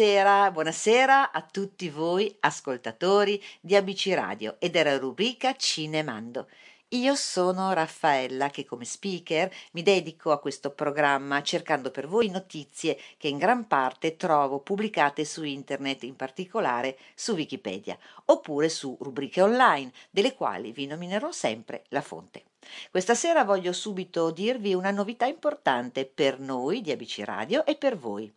Buonasera, 0.00 0.50
buonasera 0.50 1.30
a 1.30 1.42
tutti 1.42 1.90
voi 1.90 2.34
ascoltatori 2.40 3.38
di 3.60 3.76
ABC 3.76 4.12
Radio 4.14 4.56
e 4.58 4.70
della 4.70 4.96
rubrica 4.96 5.54
Cinemando. 5.54 6.48
Io 6.88 7.14
sono 7.14 7.70
Raffaella 7.74 8.48
che 8.48 8.64
come 8.64 8.86
speaker 8.86 9.52
mi 9.72 9.82
dedico 9.82 10.32
a 10.32 10.38
questo 10.38 10.70
programma 10.70 11.42
cercando 11.42 11.90
per 11.90 12.08
voi 12.08 12.30
notizie 12.30 12.98
che 13.18 13.28
in 13.28 13.36
gran 13.36 13.66
parte 13.66 14.16
trovo 14.16 14.60
pubblicate 14.60 15.26
su 15.26 15.44
internet, 15.44 16.04
in 16.04 16.16
particolare 16.16 16.96
su 17.14 17.34
Wikipedia, 17.34 17.98
oppure 18.24 18.70
su 18.70 18.96
rubriche 19.00 19.42
online, 19.42 19.92
delle 20.08 20.34
quali 20.34 20.72
vi 20.72 20.86
nominerò 20.86 21.30
sempre 21.30 21.84
la 21.88 22.00
fonte. 22.00 22.44
Questa 22.90 23.14
sera 23.14 23.44
voglio 23.44 23.74
subito 23.74 24.30
dirvi 24.30 24.72
una 24.72 24.92
novità 24.92 25.26
importante 25.26 26.06
per 26.06 26.40
noi 26.40 26.80
di 26.80 26.90
ABC 26.90 27.20
Radio 27.22 27.66
e 27.66 27.76
per 27.76 27.98
voi. 27.98 28.32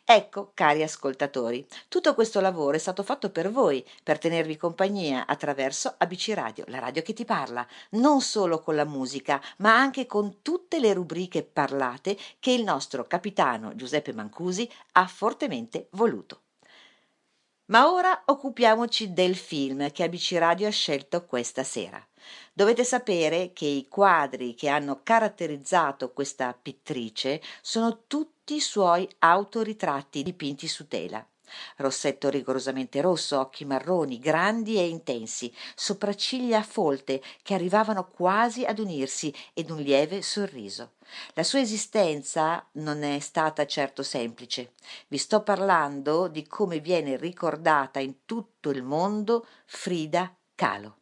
Ecco, 0.05 0.50
cari 0.53 0.83
ascoltatori, 0.83 1.67
tutto 1.89 2.15
questo 2.15 2.41
lavoro 2.41 2.77
è 2.77 2.78
stato 2.78 3.03
fatto 3.03 3.31
per 3.31 3.50
voi, 3.50 3.83
per 4.03 4.19
tenervi 4.19 4.59
compagnia 4.59 5.27
attraverso 5.27 5.94
ABC 5.97 6.33
Radio, 6.34 6.65
la 6.69 6.78
radio 6.78 7.00
che 7.00 7.15
ti 7.15 7.25
parla, 7.25 7.67
non 7.93 8.21
solo 8.21 8.61
con 8.61 8.75
la 8.77 8.84
musica, 8.84 9.41
ma 9.59 9.75
anche 9.75 10.05
con 10.05 10.43
tutte 10.43 10.78
le 10.78 10.93
rubriche 10.93 11.43
parlate 11.43 12.19
che 12.39 12.53
il 12.53 12.62
nostro 12.62 13.05
capitano 13.05 13.75
Giuseppe 13.75 14.12
Mancusi 14.12 14.71
ha 14.93 15.06
fortemente 15.06 15.89
voluto. 15.93 16.43
Ma 17.67 17.91
ora 17.91 18.25
occupiamoci 18.27 19.15
del 19.15 19.37
film 19.37 19.91
che 19.91 20.03
ABC 20.03 20.33
Radio 20.33 20.69
ha 20.69 20.71
scelto 20.71 21.25
questa 21.25 21.65
sera. 21.65 22.06
Dovete 22.53 22.85
sapere 22.85 23.53
che 23.53 23.67
i 23.67 23.89
quadri 23.89 24.55
che 24.55 24.69
hanno 24.69 25.01
caratterizzato 25.03 26.12
questa 26.12 26.57
pittrice 26.61 27.41
sono 27.61 28.05
tutti 28.07 28.61
suoi 28.61 29.09
autoritratti 29.19 30.23
dipinti 30.23 30.69
su 30.69 30.87
tela. 30.87 31.27
Rossetto 31.77 32.31
rigorosamente 32.31 33.01
rosso, 33.01 33.39
occhi 33.39 33.65
marroni, 33.65 34.19
grandi 34.19 34.77
e 34.77 34.89
intensi, 34.89 35.53
sopracciglia 35.75 36.62
folte 36.62 37.23
che 37.43 37.55
arrivavano 37.55 38.09
quasi 38.09 38.65
ad 38.65 38.79
unirsi 38.79 39.35
ed 39.53 39.70
un 39.70 39.81
lieve 39.81 40.23
sorriso. 40.23 40.93
La 41.35 41.43
sua 41.43 41.61
esistenza 41.61 42.67
non 42.73 43.03
è 43.03 43.19
stata 43.20 43.67
certo 43.67 44.03
semplice. 44.03 44.73
Vi 45.09 45.19
sto 45.19 45.43
parlando 45.43 46.29
di 46.29 46.47
come 46.47 46.81
viene 46.81 47.17
ricordata 47.17 47.99
in 47.99 48.25
tutto 48.25 48.70
il 48.70 48.82
mondo 48.82 49.47
Frida 49.67 50.35
Kahlo 50.55 50.99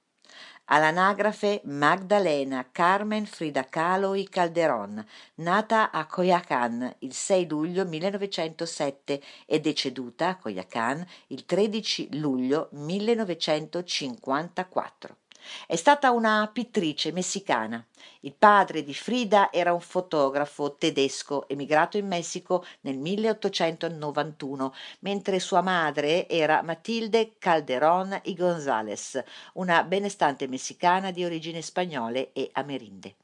all'anagrafe 0.67 1.63
Magdalena 1.65 2.69
Carmen 2.71 3.27
Frida 3.27 3.65
Kahlo 3.65 4.15
y 4.15 4.27
Calderón, 4.27 5.05
nata 5.37 5.91
a 5.93 6.07
Coyoacán 6.07 6.95
il 7.01 7.13
6 7.13 7.49
luglio 7.49 7.85
1907 7.85 9.21
e 9.47 9.61
deceduta 9.61 10.29
a 10.29 10.37
Coyoacán 10.37 11.05
il 11.29 11.45
13 11.45 12.17
luglio 12.17 12.69
1954. 12.73 15.22
È 15.67 15.77
stata 15.77 16.11
una 16.11 16.49
pittrice 16.53 17.13
messicana. 17.13 17.85
Il 18.21 18.35
padre 18.35 18.83
di 18.83 18.95
Frida 18.95 19.51
era 19.51 19.73
un 19.73 19.81
fotografo 19.81 20.75
tedesco 20.75 21.49
emigrato 21.49 21.97
in 21.97 22.07
Messico 22.07 22.65
nel 22.83 22.99
1891, 22.99 24.75
mentre 25.01 25.41
sua 25.41 25.61
madre 25.61 26.29
era 26.29 26.63
Matilde 26.63 27.35
Calderón 27.39 28.21
y 28.25 28.35
González, 28.35 29.23
una 29.55 29.83
benestante 29.85 30.47
messicana 30.47 31.11
di 31.11 31.25
origini 31.25 31.63
spagnole 31.63 32.33
e 32.33 32.51
amerindi. 32.53 33.15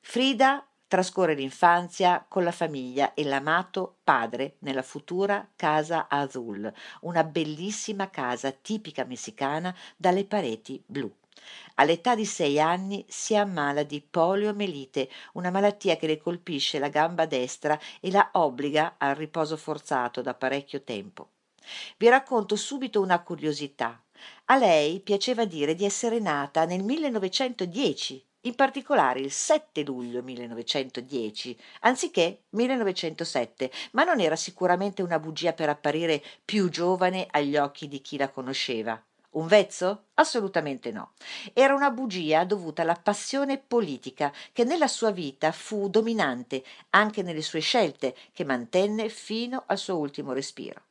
Frida 0.00 0.66
trascorre 0.88 1.34
l'infanzia 1.34 2.24
con 2.28 2.44
la 2.44 2.52
famiglia 2.52 3.12
e 3.14 3.24
l'amato 3.24 3.96
padre 4.04 4.56
nella 4.60 4.82
futura 4.82 5.48
Casa 5.56 6.06
Azul, 6.08 6.72
una 7.00 7.24
bellissima 7.24 8.08
casa 8.08 8.52
tipica 8.52 9.04
messicana 9.04 9.74
dalle 9.96 10.24
pareti 10.24 10.82
blu. 10.86 11.12
All'età 11.74 12.14
di 12.14 12.24
sei 12.24 12.60
anni 12.60 13.04
si 13.08 13.36
ammala 13.36 13.82
di 13.82 14.00
poliomelite, 14.00 15.08
una 15.34 15.50
malattia 15.50 15.96
che 15.96 16.06
le 16.06 16.18
colpisce 16.18 16.78
la 16.78 16.88
gamba 16.88 17.26
destra 17.26 17.78
e 18.00 18.10
la 18.10 18.30
obbliga 18.32 18.94
al 18.98 19.14
riposo 19.14 19.56
forzato 19.56 20.22
da 20.22 20.34
parecchio 20.34 20.82
tempo. 20.82 21.30
Vi 21.96 22.08
racconto 22.08 22.56
subito 22.56 23.00
una 23.00 23.22
curiosità. 23.22 24.00
A 24.46 24.56
lei 24.56 25.00
piaceva 25.00 25.44
dire 25.44 25.74
di 25.74 25.84
essere 25.84 26.18
nata 26.18 26.64
nel 26.64 26.82
1910, 26.82 28.24
in 28.42 28.54
particolare 28.54 29.20
il 29.20 29.32
7 29.32 29.82
luglio 29.82 30.22
1910, 30.22 31.58
anziché 31.80 32.44
1907, 32.50 33.70
ma 33.92 34.04
non 34.04 34.20
era 34.20 34.36
sicuramente 34.36 35.02
una 35.02 35.18
bugia 35.18 35.52
per 35.52 35.68
apparire 35.68 36.22
più 36.44 36.68
giovane 36.68 37.26
agli 37.30 37.56
occhi 37.56 37.88
di 37.88 38.00
chi 38.00 38.16
la 38.16 38.30
conosceva. 38.30 39.02
Un 39.36 39.46
vezzo? 39.46 40.06
Assolutamente 40.14 40.90
no. 40.90 41.12
Era 41.52 41.74
una 41.74 41.90
bugia 41.90 42.44
dovuta 42.44 42.82
alla 42.82 43.00
passione 43.00 43.56
politica 43.58 44.32
che 44.52 44.64
nella 44.64 44.88
sua 44.88 45.12
vita 45.12 45.52
fu 45.52 45.88
dominante 45.88 46.64
anche 46.90 47.22
nelle 47.22 47.42
sue 47.42 47.60
scelte, 47.60 48.16
che 48.32 48.44
mantenne 48.44 49.08
fino 49.08 49.62
al 49.66 49.78
suo 49.78 49.96
ultimo 49.98 50.32
respiro. 50.32 50.85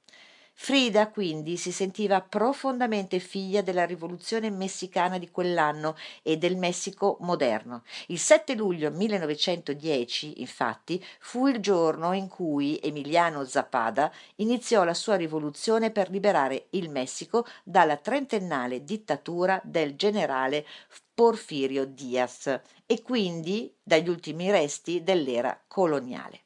Frida 0.57 1.09
quindi 1.09 1.57
si 1.57 1.73
sentiva 1.73 2.21
profondamente 2.21 3.19
figlia 3.19 3.61
della 3.61 3.85
rivoluzione 3.85 4.49
messicana 4.49 5.19
di 5.19 5.29
quell'anno 5.29 5.97
e 6.23 6.37
del 6.37 6.55
Messico 6.55 7.17
moderno. 7.19 7.83
Il 8.07 8.17
7 8.17 8.55
luglio 8.55 8.89
1910, 8.89 10.39
infatti, 10.39 11.05
fu 11.19 11.47
il 11.47 11.59
giorno 11.59 12.13
in 12.13 12.29
cui 12.29 12.79
Emiliano 12.81 13.43
Zapata 13.43 14.11
iniziò 14.37 14.85
la 14.85 14.93
sua 14.93 15.17
rivoluzione 15.17 15.91
per 15.91 16.09
liberare 16.09 16.67
il 16.71 16.89
Messico 16.89 17.45
dalla 17.61 17.97
trentennale 17.97 18.85
dittatura 18.85 19.59
del 19.61 19.97
generale 19.97 20.65
Porfirio 21.13 21.85
Diaz 21.85 22.61
e 22.85 23.01
quindi 23.01 23.75
dagli 23.83 24.07
ultimi 24.07 24.49
resti 24.49 25.03
dell'era 25.03 25.61
coloniale. 25.67 26.43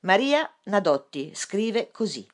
Maria 0.00 0.48
Nadotti 0.62 1.32
scrive 1.34 1.90
così 1.90 2.26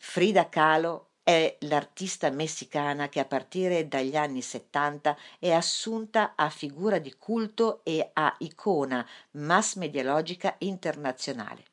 Frida 0.00 0.48
Kahlo 0.48 1.08
è 1.22 1.58
l'artista 1.62 2.30
messicana 2.30 3.08
che 3.08 3.20
a 3.20 3.26
partire 3.26 3.88
dagli 3.88 4.16
anni 4.16 4.40
70 4.40 5.16
è 5.38 5.52
assunta 5.52 6.32
a 6.36 6.48
figura 6.48 6.98
di 6.98 7.14
culto 7.18 7.80
e 7.82 8.10
a 8.14 8.34
icona 8.38 9.06
mass 9.32 9.74
medialogica 9.74 10.54
internazionale. 10.58 11.64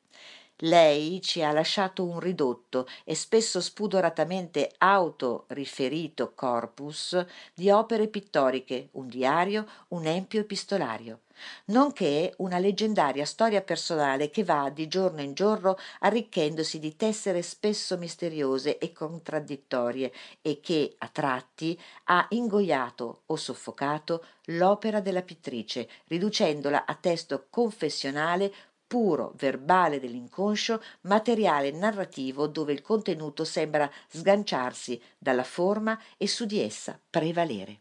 Lei 0.56 1.22
ci 1.22 1.42
ha 1.42 1.52
lasciato 1.52 2.04
un 2.04 2.18
ridotto 2.18 2.86
e 3.04 3.14
spesso 3.14 3.60
spudoratamente 3.60 4.72
autoriferito 4.78 6.34
corpus 6.34 7.24
di 7.54 7.70
opere 7.70 8.08
pittoriche, 8.08 8.88
un 8.92 9.08
diario, 9.08 9.66
un 9.88 10.04
empio 10.04 10.40
epistolario 10.40 11.20
nonché 11.66 12.34
una 12.38 12.58
leggendaria 12.58 13.24
storia 13.24 13.62
personale 13.62 14.30
che 14.30 14.44
va 14.44 14.70
di 14.70 14.88
giorno 14.88 15.20
in 15.20 15.34
giorno 15.34 15.76
arricchendosi 16.00 16.78
di 16.78 16.96
tessere 16.96 17.42
spesso 17.42 17.96
misteriose 17.96 18.78
e 18.78 18.92
contraddittorie 18.92 20.12
e 20.42 20.60
che 20.60 20.94
a 20.98 21.08
tratti 21.08 21.78
ha 22.04 22.26
ingoiato 22.30 23.22
o 23.26 23.36
soffocato 23.36 24.24
l'opera 24.50 25.00
della 25.00 25.22
pittrice 25.22 25.88
riducendola 26.06 26.84
a 26.86 26.94
testo 26.94 27.46
confessionale 27.50 28.52
puro 28.86 29.32
verbale 29.36 29.98
dell'inconscio, 29.98 30.82
materiale 31.02 31.70
narrativo 31.72 32.46
dove 32.46 32.72
il 32.72 32.82
contenuto 32.82 33.44
sembra 33.44 33.90
sganciarsi 34.08 35.00
dalla 35.18 35.44
forma 35.44 35.98
e 36.16 36.28
su 36.28 36.44
di 36.44 36.60
essa 36.60 36.98
prevalere. 37.10 37.80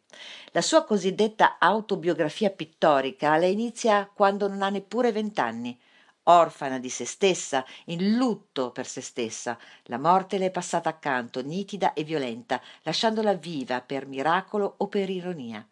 La 0.52 0.62
sua 0.62 0.84
cosiddetta 0.84 1.58
autobiografia 1.60 2.50
pittorica 2.50 3.38
la 3.38 3.46
inizia 3.46 4.10
quando 4.12 4.48
non 4.48 4.62
ha 4.62 4.70
neppure 4.70 5.12
vent'anni. 5.12 5.80
Orfana 6.26 6.80
di 6.80 6.90
se 6.90 7.06
stessa, 7.06 7.66
in 7.86 8.16
lutto 8.16 8.72
per 8.72 8.86
se 8.86 9.02
stessa. 9.02 9.58
La 9.84 9.98
morte 9.98 10.38
le 10.38 10.48
è 10.48 10.52
passata 10.52 10.90
accanto, 10.90 11.42
nitida 11.42 11.94
e 11.94 12.04
violenta, 12.04 12.62
lasciandola 12.84 13.34
viva 13.34 13.82
per 13.82 14.08
miracolo 14.08 14.76
o 14.78 14.88
per 14.88 15.10
ironia. 15.10 15.66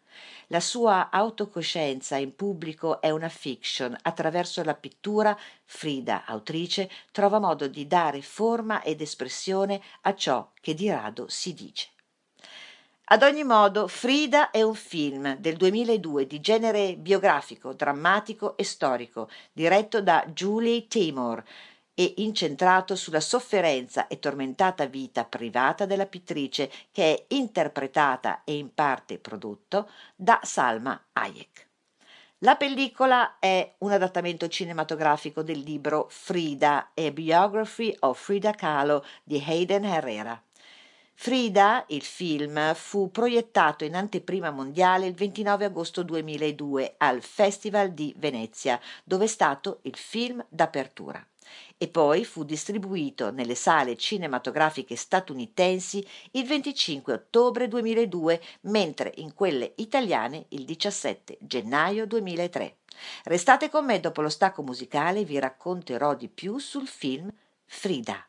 La 0.48 0.60
sua 0.60 1.10
autocoscienza 1.10 2.16
in 2.16 2.36
pubblico 2.36 3.00
è 3.00 3.10
una 3.10 3.28
fiction. 3.28 3.96
Attraverso 4.02 4.62
la 4.62 4.74
pittura, 4.74 5.36
Frida, 5.64 6.24
autrice, 6.26 6.90
trova 7.10 7.38
modo 7.38 7.66
di 7.66 7.86
dare 7.86 8.22
forma 8.22 8.82
ed 8.82 9.00
espressione 9.00 9.80
a 10.02 10.14
ciò 10.14 10.50
che 10.60 10.74
di 10.74 10.90
rado 10.90 11.28
si 11.28 11.54
dice. 11.54 11.93
Ad 13.06 13.22
ogni 13.22 13.44
modo, 13.44 13.86
Frida 13.86 14.50
è 14.50 14.62
un 14.62 14.74
film 14.74 15.36
del 15.36 15.56
2002 15.56 16.26
di 16.26 16.40
genere 16.40 16.96
biografico, 16.96 17.74
drammatico 17.74 18.56
e 18.56 18.64
storico, 18.64 19.28
diretto 19.52 20.00
da 20.00 20.24
Julie 20.32 20.86
Taymor 20.86 21.44
e 21.92 22.14
incentrato 22.16 22.96
sulla 22.96 23.20
sofferenza 23.20 24.06
e 24.06 24.18
tormentata 24.18 24.86
vita 24.86 25.26
privata 25.26 25.84
della 25.84 26.06
pittrice 26.06 26.70
che 26.90 27.14
è 27.14 27.24
interpretata 27.34 28.40
e 28.42 28.56
in 28.56 28.72
parte 28.72 29.18
prodotto 29.18 29.90
da 30.16 30.40
Salma 30.42 30.98
Hayek. 31.12 31.68
La 32.38 32.56
pellicola 32.56 33.38
è 33.38 33.74
un 33.78 33.92
adattamento 33.92 34.48
cinematografico 34.48 35.42
del 35.42 35.58
libro 35.58 36.06
Frida, 36.08 36.92
a 36.94 37.10
Biography 37.10 37.94
of 38.00 38.18
Frida 38.18 38.52
Kahlo 38.52 39.04
di 39.22 39.44
Hayden 39.46 39.84
Herrera. 39.84 40.42
Frida, 41.16 41.84
il 41.88 42.02
film, 42.02 42.74
fu 42.74 43.10
proiettato 43.10 43.84
in 43.84 43.94
anteprima 43.94 44.50
mondiale 44.50 45.06
il 45.06 45.14
29 45.14 45.64
agosto 45.64 46.02
2002 46.02 46.94
al 46.98 47.22
Festival 47.22 47.92
di 47.92 48.12
Venezia, 48.18 48.80
dove 49.04 49.24
è 49.24 49.28
stato 49.28 49.78
il 49.82 49.96
film 49.96 50.44
d'apertura 50.48 51.24
e 51.76 51.88
poi 51.88 52.24
fu 52.24 52.44
distribuito 52.44 53.30
nelle 53.30 53.54
sale 53.54 53.96
cinematografiche 53.96 54.96
statunitensi 54.96 56.06
il 56.32 56.46
25 56.46 57.12
ottobre 57.12 57.68
2002, 57.68 58.40
mentre 58.62 59.12
in 59.16 59.34
quelle 59.34 59.72
italiane 59.76 60.46
il 60.50 60.64
17 60.64 61.38
gennaio 61.40 62.06
2003. 62.06 62.76
Restate 63.24 63.68
con 63.68 63.84
me 63.84 64.00
dopo 64.00 64.22
lo 64.22 64.28
stacco 64.28 64.62
musicale 64.62 65.24
vi 65.24 65.38
racconterò 65.38 66.14
di 66.14 66.28
più 66.28 66.58
sul 66.58 66.86
film 66.86 67.30
Frida. 67.66 68.26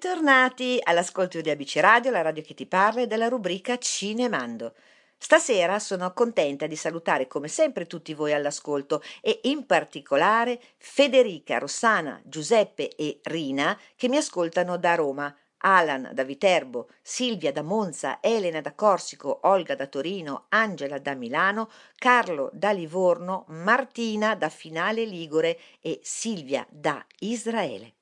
Bentornati 0.00 0.78
all'ascolto 0.80 1.40
di 1.40 1.50
ABC 1.50 1.78
Radio, 1.78 2.12
la 2.12 2.22
radio 2.22 2.40
che 2.40 2.54
ti 2.54 2.66
parla 2.66 3.00
e 3.00 3.08
della 3.08 3.26
rubrica 3.26 3.78
Cinemando. 3.78 4.74
Stasera 5.18 5.80
sono 5.80 6.12
contenta 6.12 6.68
di 6.68 6.76
salutare 6.76 7.26
come 7.26 7.48
sempre 7.48 7.84
tutti 7.84 8.14
voi 8.14 8.32
all'ascolto 8.32 9.02
e 9.20 9.40
in 9.42 9.66
particolare 9.66 10.60
Federica, 10.76 11.58
Rossana, 11.58 12.20
Giuseppe 12.22 12.94
e 12.94 13.18
Rina 13.24 13.76
che 13.96 14.08
mi 14.08 14.18
ascoltano 14.18 14.76
da 14.78 14.94
Roma, 14.94 15.36
Alan 15.62 16.10
da 16.12 16.22
Viterbo, 16.22 16.90
Silvia 17.02 17.50
da 17.50 17.62
Monza, 17.62 18.18
Elena 18.20 18.60
da 18.60 18.74
Corsico, 18.74 19.40
Olga 19.48 19.74
da 19.74 19.88
Torino, 19.88 20.44
Angela 20.50 21.00
da 21.00 21.16
Milano, 21.16 21.68
Carlo 21.96 22.50
da 22.52 22.70
Livorno, 22.70 23.46
Martina 23.48 24.36
da 24.36 24.48
Finale 24.48 25.04
Ligure 25.04 25.58
e 25.80 25.98
Silvia 26.04 26.64
da 26.70 27.04
Israele. 27.18 27.94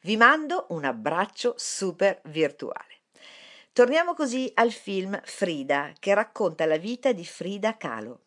Vi 0.00 0.16
mando 0.16 0.66
un 0.70 0.84
abbraccio 0.84 1.54
super 1.56 2.20
virtuale. 2.24 2.98
Torniamo 3.72 4.14
così 4.14 4.50
al 4.54 4.72
film 4.72 5.20
Frida, 5.24 5.92
che 5.98 6.12
racconta 6.12 6.66
la 6.66 6.76
vita 6.76 7.12
di 7.12 7.24
Frida 7.24 7.76
Kahlo. 7.76 8.22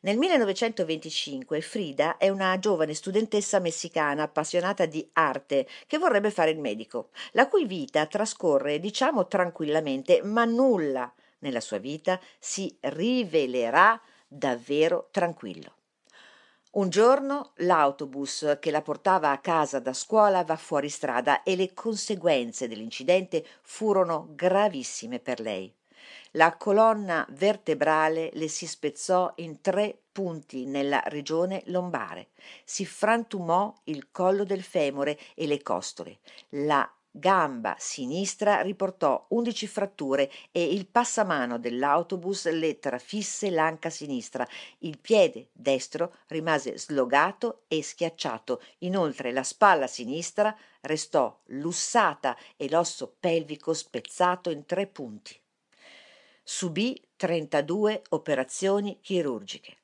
Nel 0.00 0.16
1925 0.16 1.60
Frida 1.60 2.16
è 2.16 2.28
una 2.28 2.58
giovane 2.58 2.94
studentessa 2.94 3.58
messicana 3.58 4.22
appassionata 4.22 4.86
di 4.86 5.08
arte 5.14 5.66
che 5.86 5.98
vorrebbe 5.98 6.30
fare 6.30 6.50
il 6.50 6.60
medico, 6.60 7.10
la 7.32 7.48
cui 7.48 7.66
vita 7.66 8.06
trascorre, 8.06 8.78
diciamo 8.78 9.26
tranquillamente, 9.26 10.22
ma 10.22 10.44
nulla 10.44 11.12
nella 11.40 11.60
sua 11.60 11.78
vita 11.78 12.20
si 12.38 12.74
rivelerà 12.80 14.00
davvero 14.28 15.08
tranquillo. 15.10 15.74
Un 16.74 16.88
giorno 16.88 17.52
l'autobus 17.58 18.56
che 18.58 18.72
la 18.72 18.82
portava 18.82 19.30
a 19.30 19.38
casa 19.38 19.78
da 19.78 19.92
scuola 19.92 20.42
va 20.42 20.56
fuori 20.56 20.88
strada 20.88 21.44
e 21.44 21.54
le 21.54 21.72
conseguenze 21.72 22.66
dell'incidente 22.66 23.46
furono 23.62 24.30
gravissime 24.34 25.20
per 25.20 25.38
lei. 25.38 25.72
La 26.32 26.56
colonna 26.56 27.24
vertebrale 27.30 28.30
le 28.32 28.48
si 28.48 28.66
spezzò 28.66 29.32
in 29.36 29.60
tre 29.60 29.96
punti 30.10 30.66
nella 30.66 31.00
regione 31.06 31.62
lombare, 31.66 32.30
si 32.64 32.84
frantumò 32.84 33.72
il 33.84 34.08
collo 34.10 34.42
del 34.42 34.64
femore 34.64 35.16
e 35.36 35.46
le 35.46 35.62
costole, 35.62 36.18
la 36.50 36.92
gamba 37.16 37.76
sinistra 37.78 38.60
riportò 38.60 39.24
undici 39.28 39.68
fratture 39.68 40.28
e 40.50 40.64
il 40.64 40.88
passamano 40.88 41.60
dell'autobus 41.60 42.50
le 42.50 42.80
trafisse 42.80 43.50
l'anca 43.50 43.88
sinistra. 43.88 44.44
Il 44.78 44.98
piede 44.98 45.50
destro 45.52 46.16
rimase 46.26 46.76
slogato 46.76 47.62
e 47.68 47.84
schiacciato. 47.84 48.60
Inoltre 48.78 49.30
la 49.30 49.44
spalla 49.44 49.86
sinistra 49.86 50.56
restò 50.80 51.40
lussata 51.46 52.36
e 52.56 52.68
l'osso 52.68 53.14
pelvico 53.20 53.72
spezzato 53.74 54.50
in 54.50 54.66
tre 54.66 54.88
punti. 54.88 55.40
Subì 56.42 57.00
32 57.14 58.02
operazioni 58.10 58.98
chirurgiche. 59.00 59.83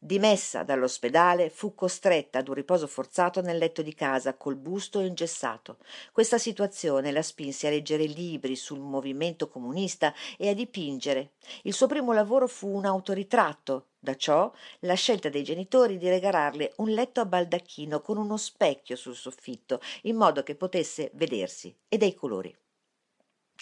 Dimessa 0.00 0.62
dall'ospedale, 0.62 1.50
fu 1.50 1.74
costretta 1.74 2.38
ad 2.38 2.46
un 2.46 2.54
riposo 2.54 2.86
forzato 2.86 3.40
nel 3.40 3.58
letto 3.58 3.82
di 3.82 3.94
casa, 3.94 4.36
col 4.36 4.54
busto 4.54 5.00
ingessato. 5.00 5.78
Questa 6.12 6.38
situazione 6.38 7.10
la 7.10 7.20
spinse 7.20 7.66
a 7.66 7.70
leggere 7.70 8.04
libri 8.04 8.54
sul 8.54 8.78
movimento 8.78 9.48
comunista 9.48 10.14
e 10.36 10.50
a 10.50 10.54
dipingere. 10.54 11.32
Il 11.62 11.72
suo 11.72 11.88
primo 11.88 12.12
lavoro 12.12 12.46
fu 12.46 12.68
un 12.68 12.84
autoritratto. 12.84 13.86
Da 13.98 14.14
ciò 14.14 14.52
la 14.80 14.94
scelta 14.94 15.28
dei 15.28 15.42
genitori 15.42 15.98
di 15.98 16.08
regalarle 16.08 16.74
un 16.76 16.90
letto 16.90 17.20
a 17.20 17.26
baldacchino 17.26 18.00
con 18.00 18.18
uno 18.18 18.36
specchio 18.36 18.94
sul 18.94 19.16
soffitto, 19.16 19.80
in 20.02 20.14
modo 20.14 20.44
che 20.44 20.54
potesse 20.54 21.10
vedersi, 21.14 21.76
e 21.88 21.96
dei 21.98 22.14
colori. 22.14 22.56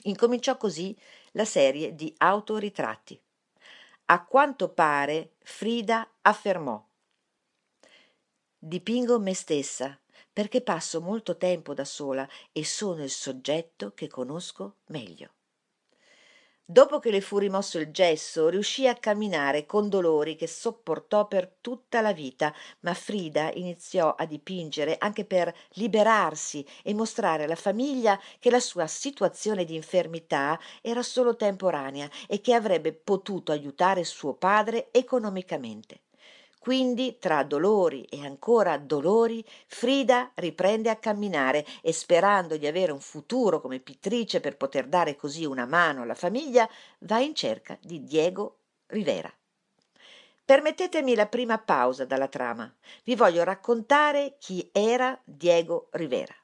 Incominciò 0.02 0.58
così 0.58 0.94
la 1.32 1.46
serie 1.46 1.94
di 1.94 2.12
autoritratti. 2.18 3.18
A 4.08 4.24
quanto 4.24 4.68
pare 4.72 5.34
Frida 5.42 6.18
affermò 6.22 6.80
Dipingo 8.58 9.18
me 9.18 9.34
stessa 9.34 9.98
perché 10.32 10.60
passo 10.62 11.00
molto 11.00 11.36
tempo 11.36 11.74
da 11.74 11.84
sola 11.84 12.28
e 12.52 12.64
sono 12.64 13.02
il 13.02 13.10
soggetto 13.10 13.94
che 13.94 14.06
conosco 14.06 14.76
meglio. 14.86 15.32
Dopo 16.68 17.00
che 17.00 17.10
le 17.10 17.20
fu 17.20 17.38
rimosso 17.38 17.76
il 17.78 17.90
gesso, 17.90 18.48
riuscì 18.48 18.86
a 18.86 18.94
camminare 18.94 19.66
con 19.66 19.88
dolori 19.88 20.36
che 20.36 20.46
sopportò 20.46 21.26
per 21.26 21.56
tutta 21.60 22.00
la 22.00 22.12
vita, 22.12 22.54
ma 22.80 22.94
Frida 22.94 23.50
iniziò 23.52 24.14
a 24.14 24.24
dipingere 24.26 24.96
anche 24.98 25.24
per 25.24 25.52
liberarsi 25.70 26.64
e 26.84 26.94
mostrare 26.94 27.44
alla 27.44 27.56
famiglia 27.56 28.20
che 28.38 28.50
la 28.50 28.60
sua 28.60 28.86
situazione 28.86 29.64
di 29.64 29.74
infermità 29.74 30.56
era 30.82 31.02
solo 31.02 31.34
temporanea 31.34 32.08
e 32.28 32.40
che 32.40 32.54
avrebbe 32.54 32.92
potuto 32.92 33.50
aiutare 33.50 34.04
suo 34.04 34.34
padre 34.34 34.88
economicamente. 34.92 36.02
Quindi, 36.66 37.18
tra 37.20 37.44
dolori 37.44 38.02
e 38.06 38.24
ancora 38.24 38.76
dolori, 38.76 39.44
Frida 39.68 40.32
riprende 40.34 40.90
a 40.90 40.96
camminare 40.96 41.64
e 41.80 41.92
sperando 41.92 42.56
di 42.56 42.66
avere 42.66 42.90
un 42.90 42.98
futuro 42.98 43.60
come 43.60 43.78
pittrice 43.78 44.40
per 44.40 44.56
poter 44.56 44.88
dare 44.88 45.14
così 45.14 45.44
una 45.44 45.64
mano 45.64 46.02
alla 46.02 46.16
famiglia, 46.16 46.68
va 47.02 47.20
in 47.20 47.36
cerca 47.36 47.78
di 47.80 48.02
Diego 48.02 48.62
Rivera. 48.86 49.32
Permettetemi 50.44 51.14
la 51.14 51.26
prima 51.26 51.56
pausa 51.56 52.04
dalla 52.04 52.26
trama. 52.26 52.68
Vi 53.04 53.14
voglio 53.14 53.44
raccontare 53.44 54.34
chi 54.40 54.68
era 54.72 55.16
Diego 55.22 55.86
Rivera. 55.92 56.34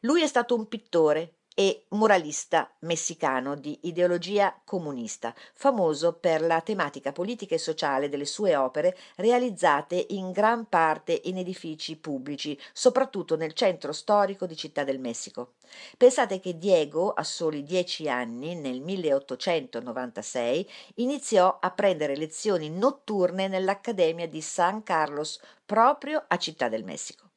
Lui 0.00 0.22
è 0.22 0.26
stato 0.26 0.56
un 0.56 0.66
pittore, 0.66 1.34
e 1.58 1.86
muralista 1.88 2.70
messicano 2.80 3.54
di 3.54 3.78
ideologia 3.84 4.60
comunista, 4.62 5.34
famoso 5.54 6.12
per 6.12 6.42
la 6.42 6.60
tematica 6.60 7.12
politica 7.12 7.54
e 7.54 7.58
sociale 7.58 8.10
delle 8.10 8.26
sue 8.26 8.54
opere 8.54 8.94
realizzate 9.14 10.04
in 10.10 10.32
gran 10.32 10.68
parte 10.68 11.18
in 11.24 11.38
edifici 11.38 11.96
pubblici, 11.96 12.60
soprattutto 12.74 13.36
nel 13.36 13.54
centro 13.54 13.92
storico 13.92 14.44
di 14.44 14.54
Città 14.54 14.84
del 14.84 14.98
Messico. 14.98 15.54
Pensate 15.96 16.40
che 16.40 16.58
Diego, 16.58 17.14
a 17.14 17.24
soli 17.24 17.62
dieci 17.62 18.06
anni, 18.06 18.54
nel 18.54 18.82
1896, 18.82 20.70
iniziò 20.96 21.56
a 21.58 21.70
prendere 21.70 22.16
lezioni 22.16 22.68
notturne 22.68 23.48
nell'Accademia 23.48 24.28
di 24.28 24.42
San 24.42 24.82
Carlos, 24.82 25.40
proprio 25.64 26.22
a 26.28 26.36
Città 26.36 26.68
del 26.68 26.84
Messico. 26.84 27.30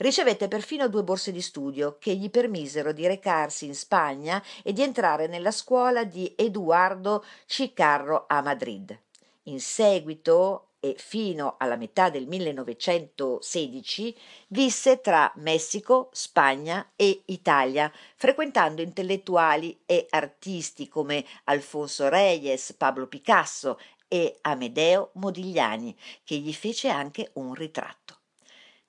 Ricevette 0.00 0.46
perfino 0.46 0.86
due 0.86 1.02
borse 1.02 1.32
di 1.32 1.40
studio 1.40 1.96
che 1.98 2.14
gli 2.14 2.30
permisero 2.30 2.92
di 2.92 3.04
recarsi 3.08 3.66
in 3.66 3.74
Spagna 3.74 4.40
e 4.62 4.72
di 4.72 4.80
entrare 4.82 5.26
nella 5.26 5.50
scuola 5.50 6.04
di 6.04 6.32
Eduardo 6.36 7.24
Chicarro 7.46 8.26
a 8.28 8.40
Madrid. 8.40 8.96
In 9.44 9.60
seguito 9.60 10.68
e 10.78 10.94
fino 10.96 11.56
alla 11.58 11.74
metà 11.74 12.10
del 12.10 12.28
1916 12.28 14.16
visse 14.48 15.00
tra 15.00 15.32
Messico, 15.38 16.10
Spagna 16.12 16.90
e 16.94 17.22
Italia, 17.24 17.90
frequentando 18.14 18.82
intellettuali 18.82 19.80
e 19.84 20.06
artisti 20.10 20.86
come 20.86 21.24
Alfonso 21.44 22.08
Reyes, 22.08 22.72
Pablo 22.74 23.08
Picasso 23.08 23.80
e 24.06 24.38
Amedeo 24.42 25.10
Modigliani, 25.14 25.96
che 26.22 26.36
gli 26.36 26.54
fece 26.54 26.88
anche 26.88 27.30
un 27.32 27.52
ritratto. 27.52 28.17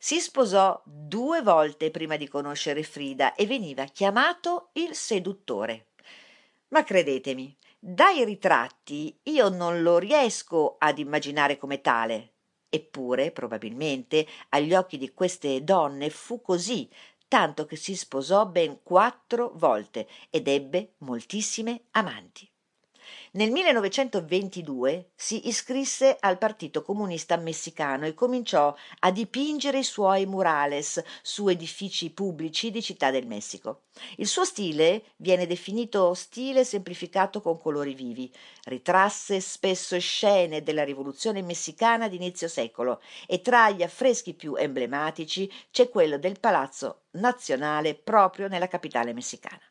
Si 0.01 0.22
sposò 0.22 0.82
due 0.86 1.41
volte 1.41 1.91
prima 1.91 2.15
di 2.15 2.29
conoscere 2.29 2.84
Frida 2.84 3.36
e 3.36 3.46
veniva 3.46 3.84
chiamato 3.84 4.70
il 4.74 4.96
seduttore. 4.96 5.88
Ma 6.70 6.86
credetemi, 6.86 7.53
dai 7.77 8.24
ritratti 8.24 9.20
io 9.24 9.50
non 9.50 9.82
lo 9.82 9.98
riesco 9.98 10.77
ad 10.79 11.00
immaginare 11.00 11.58
come 11.58 11.82
tale. 11.82 12.36
Eppure, 12.70 13.32
probabilmente, 13.32 14.25
agli 14.50 14.74
occhi 14.74 14.98
di 14.98 15.13
queste 15.13 15.65
donne 15.65 16.10
fu 16.10 16.41
così, 16.41 16.89
tanto 17.27 17.65
che 17.65 17.75
si 17.75 17.94
sposò 17.94 18.46
ben 18.46 18.82
quattro 18.82 19.51
volte 19.56 20.08
ed 20.29 20.48
ebbe 20.48 20.94
moltissime 21.00 21.88
amanti. 21.91 22.49
Nel 23.34 23.52
1922 23.52 25.12
si 25.14 25.48
iscrisse 25.48 26.18
al 26.20 26.40
Partito 26.40 26.82
Comunista 26.82 27.38
Messicano 27.38 28.08
e 28.08 28.16
cominciò 28.16 28.76
a 29.02 29.12
dipingere 29.12 29.78
i 29.78 29.84
suoi 29.84 30.26
murales 30.26 31.00
su 31.22 31.48
edifici 31.48 32.10
pubblici 32.10 32.72
di 32.72 32.82
Città 32.82 33.12
del 33.12 33.28
Messico. 33.28 33.84
Il 34.16 34.26
suo 34.26 34.46
stile 34.46 35.14
viene 35.18 35.46
definito 35.46 36.16
stile 36.16 36.64
semplificato 36.64 37.40
con 37.40 37.60
colori 37.60 37.94
vivi. 37.94 38.34
Ritrasse 38.64 39.40
spesso 39.42 40.00
scene 40.00 40.64
della 40.64 40.84
rivoluzione 40.84 41.44
messicana 41.44 42.08
di 42.08 42.16
inizio 42.16 42.48
secolo 42.48 43.00
e 43.28 43.42
tra 43.42 43.70
gli 43.70 43.84
affreschi 43.84 44.34
più 44.34 44.56
emblematici 44.56 45.52
c'è 45.70 45.88
quello 45.90 46.18
del 46.18 46.40
Palazzo 46.40 47.02
Nazionale 47.12 47.94
proprio 47.94 48.48
nella 48.48 48.68
capitale 48.68 49.14
messicana. 49.14 49.69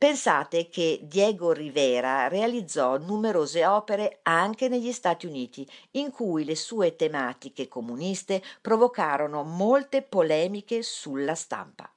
Pensate 0.00 0.70
che 0.70 1.00
Diego 1.02 1.52
Rivera 1.52 2.26
realizzò 2.26 2.96
numerose 2.96 3.66
opere 3.66 4.20
anche 4.22 4.68
negli 4.70 4.92
Stati 4.92 5.26
Uniti, 5.26 5.70
in 5.90 6.10
cui 6.10 6.46
le 6.46 6.56
sue 6.56 6.96
tematiche 6.96 7.68
comuniste 7.68 8.42
provocarono 8.62 9.42
molte 9.42 10.00
polemiche 10.00 10.82
sulla 10.82 11.34
stampa. 11.34 11.92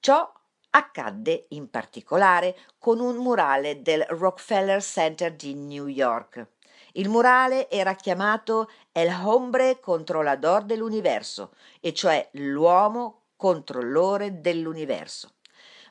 Ciò 0.00 0.32
accadde 0.70 1.44
in 1.50 1.68
particolare 1.68 2.56
con 2.78 3.00
un 3.00 3.16
murale 3.16 3.82
del 3.82 4.02
Rockefeller 4.08 4.82
Center 4.82 5.30
di 5.34 5.52
New 5.52 5.88
York. 5.88 6.46
Il 6.92 7.10
murale 7.10 7.68
era 7.68 7.92
chiamato 7.92 8.70
El 8.92 9.12
hombre 9.22 9.78
controlador 9.78 10.62
dell'universo, 10.62 11.50
e 11.80 11.92
cioè 11.92 12.26
l'uomo 12.32 13.24
controllore 13.36 14.40
dell'universo 14.40 15.33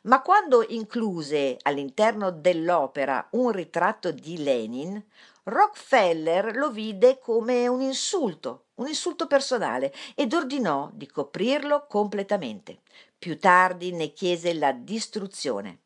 ma 0.03 0.21
quando 0.21 0.65
incluse 0.67 1.57
all'interno 1.61 2.31
dell'opera 2.31 3.27
un 3.31 3.51
ritratto 3.51 4.11
di 4.11 4.41
Lenin, 4.41 5.01
Rockefeller 5.43 6.55
lo 6.55 6.71
vide 6.71 7.19
come 7.19 7.67
un 7.67 7.81
insulto, 7.81 8.65
un 8.75 8.87
insulto 8.87 9.27
personale, 9.27 9.93
ed 10.15 10.33
ordinò 10.33 10.89
di 10.93 11.07
coprirlo 11.07 11.85
completamente. 11.87 12.79
Più 13.17 13.37
tardi 13.37 13.91
ne 13.91 14.13
chiese 14.13 14.53
la 14.53 14.71
distruzione. 14.71 15.79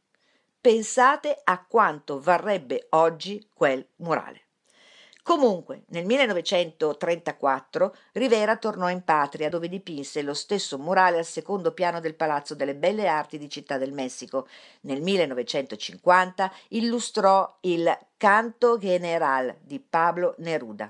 Pensate 0.59 1.39
a 1.43 1.63
quanto 1.63 2.19
varrebbe 2.19 2.87
oggi 2.89 3.49
quel 3.53 3.85
murale. 3.97 4.46
Comunque, 5.27 5.81
nel 5.87 6.05
1934 6.05 7.95
Rivera 8.13 8.55
tornò 8.55 8.89
in 8.89 9.03
patria 9.03 9.49
dove 9.49 9.67
dipinse 9.67 10.21
lo 10.21 10.33
stesso 10.33 10.77
murale 10.77 11.17
al 11.17 11.25
secondo 11.25 11.73
piano 11.73 11.99
del 11.99 12.15
Palazzo 12.15 12.55
delle 12.55 12.75
Belle 12.75 13.09
Arti 13.09 13.37
di 13.37 13.49
Città 13.49 13.77
del 13.77 13.91
Messico. 13.91 14.47
Nel 14.83 15.01
1950 15.01 16.49
illustrò 16.69 17.57
il 17.63 17.93
Canto 18.15 18.77
General 18.77 19.53
di 19.59 19.81
Pablo 19.81 20.33
Neruda. 20.37 20.89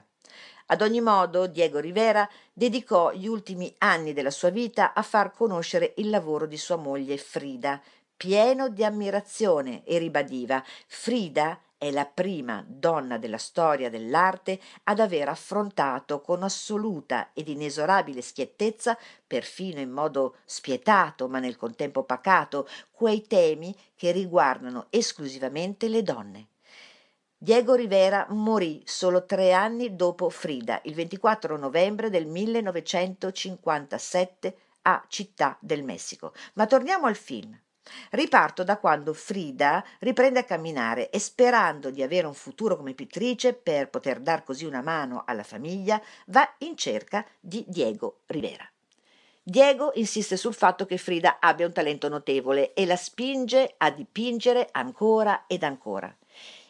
Ad 0.67 0.83
ogni 0.83 1.01
modo, 1.01 1.47
Diego 1.47 1.79
Rivera 1.79 2.29
dedicò 2.53 3.11
gli 3.13 3.25
ultimi 3.25 3.73
anni 3.79 4.13
della 4.13 4.29
sua 4.29 4.51
vita 4.51 4.93
a 4.93 5.01
far 5.01 5.31
conoscere 5.31 5.95
il 5.97 6.11
lavoro 6.11 6.45
di 6.45 6.57
sua 6.57 6.75
moglie 6.75 7.17
Frida, 7.17 7.81
pieno 8.15 8.69
di 8.69 8.83
ammirazione 8.83 9.83
e 9.83 9.97
ribadiva 9.97 10.63
Frida 10.85 11.59
è 11.77 11.91
la 11.91 12.05
prima 12.05 12.63
donna 12.67 13.17
della 13.17 13.37
storia 13.37 13.89
dell'arte 13.89 14.59
ad 14.83 14.99
aver 14.99 15.29
affrontato 15.29 16.21
con 16.21 16.43
assoluta 16.43 17.29
ed 17.33 17.49
inesorabile 17.49 18.21
schiettezza, 18.21 18.97
perfino 19.25 19.79
in 19.79 19.91
modo 19.91 20.37
spietato 20.45 21.27
ma 21.27 21.39
nel 21.39 21.55
contempo 21.55 22.03
pacato, 22.03 22.67
quei 22.91 23.25
temi 23.27 23.75
che 23.95 24.11
riguardano 24.11 24.87
esclusivamente 24.89 25.87
le 25.87 26.01
donne. 26.01 26.47
Diego 27.39 27.75
Rivera 27.75 28.25
morì 28.29 28.81
solo 28.83 29.27
tre 29.27 29.53
anni 29.53 29.95
dopo 29.95 30.27
Frida, 30.31 30.81
il 30.85 30.95
24 30.95 31.55
novembre 31.55 32.09
del 32.09 32.25
1957 32.25 34.57
a 34.81 35.05
Città 35.07 35.55
del 35.59 35.83
Messico. 35.83 36.33
Ma 36.53 36.65
torniamo 36.65 37.05
al 37.05 37.15
film. 37.15 37.55
Riparto 38.11 38.63
da 38.63 38.77
quando 38.77 39.13
Frida 39.13 39.83
riprende 39.99 40.39
a 40.39 40.43
camminare 40.43 41.09
e 41.09 41.19
sperando 41.19 41.89
di 41.89 42.01
avere 42.01 42.27
un 42.27 42.33
futuro 42.33 42.77
come 42.77 42.93
pittrice 42.93 43.53
per 43.53 43.89
poter 43.89 44.19
dar 44.19 44.43
così 44.43 44.65
una 44.65 44.81
mano 44.81 45.23
alla 45.25 45.43
famiglia, 45.43 46.01
va 46.27 46.55
in 46.59 46.75
cerca 46.77 47.25
di 47.39 47.63
Diego 47.67 48.21
Rivera. 48.27 48.69
Diego 49.41 49.91
insiste 49.95 50.35
sul 50.35 50.53
fatto 50.53 50.85
che 50.85 50.97
Frida 50.97 51.37
abbia 51.39 51.65
un 51.65 51.71
talento 51.71 52.09
notevole 52.09 52.73
e 52.73 52.85
la 52.85 52.97
spinge 52.97 53.75
a 53.77 53.89
dipingere 53.91 54.67
ancora 54.71 55.45
ed 55.47 55.63
ancora. 55.63 56.13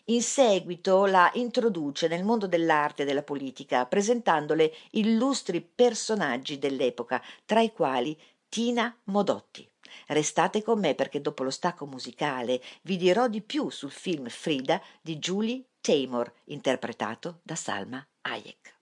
In 0.09 0.21
seguito 0.21 1.05
la 1.05 1.29
introduce 1.33 2.07
nel 2.07 2.23
mondo 2.23 2.47
dell'arte 2.47 3.01
e 3.01 3.05
della 3.05 3.23
politica, 3.23 3.85
presentandole 3.85 4.73
illustri 4.91 5.59
personaggi 5.59 6.59
dell'epoca, 6.59 7.21
tra 7.45 7.61
i 7.61 7.73
quali 7.73 8.17
Tina 8.47 8.95
Modotti. 9.05 9.67
Restate 10.07 10.61
con 10.61 10.79
me 10.79 10.95
perché 10.95 11.21
dopo 11.21 11.43
lo 11.43 11.49
stacco 11.49 11.85
musicale 11.85 12.61
vi 12.83 12.97
dirò 12.97 13.27
di 13.27 13.41
più 13.41 13.69
sul 13.69 13.91
film 13.91 14.27
Frida 14.27 14.81
di 15.01 15.17
Julie 15.17 15.63
Taymor, 15.81 16.31
interpretato 16.45 17.39
da 17.43 17.55
Salma 17.55 18.05
Hayek. 18.21 18.75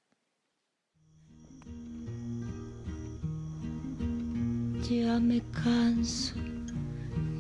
Ya 4.90 5.20
me 5.20 5.42
canso 5.52 6.36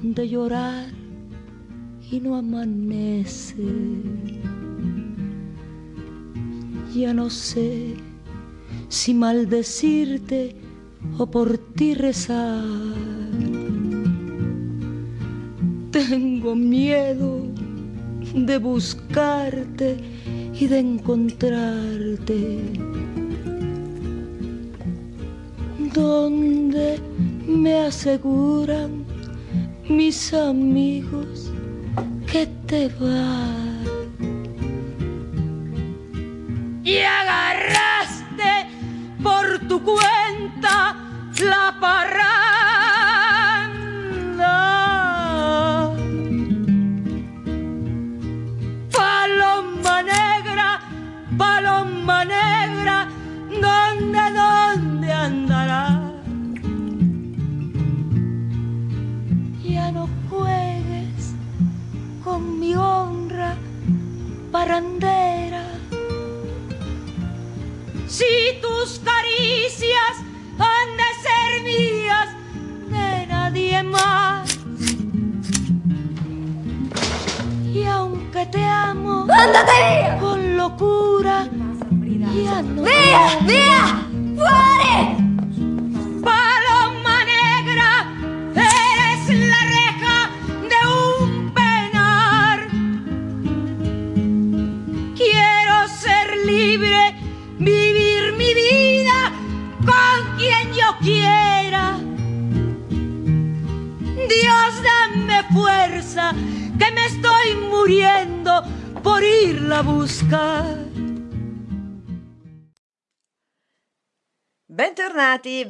de 0.01 0.27
llorar 0.27 0.91
y 2.11 2.19
no 2.19 2.35
amanece. 2.35 3.61
Ya 6.93 7.13
no 7.13 7.29
sé 7.29 7.95
si 8.88 9.13
maldecirte 9.13 10.55
o 11.17 11.29
por 11.29 11.57
ti 11.57 11.93
rezar 11.93 12.63
tengo 15.95 16.55
miedo 16.55 17.47
de 18.34 18.58
buscarte 18.58 19.95
y 20.53 20.67
de 20.67 20.79
encontrarte. 20.79 22.60
Donde 25.93 26.99
me 27.47 27.75
aseguran 27.79 29.05
mis 29.88 30.34
amigos 30.34 31.49
que 32.29 32.45
te 32.67 32.89
vas. 32.99 33.88
Y 36.84 36.97
agarraste 36.97 38.53
por 39.23 39.60
tu 39.69 39.81
cuenta 39.81 40.97
la 41.39 41.77
parranda 41.79 42.64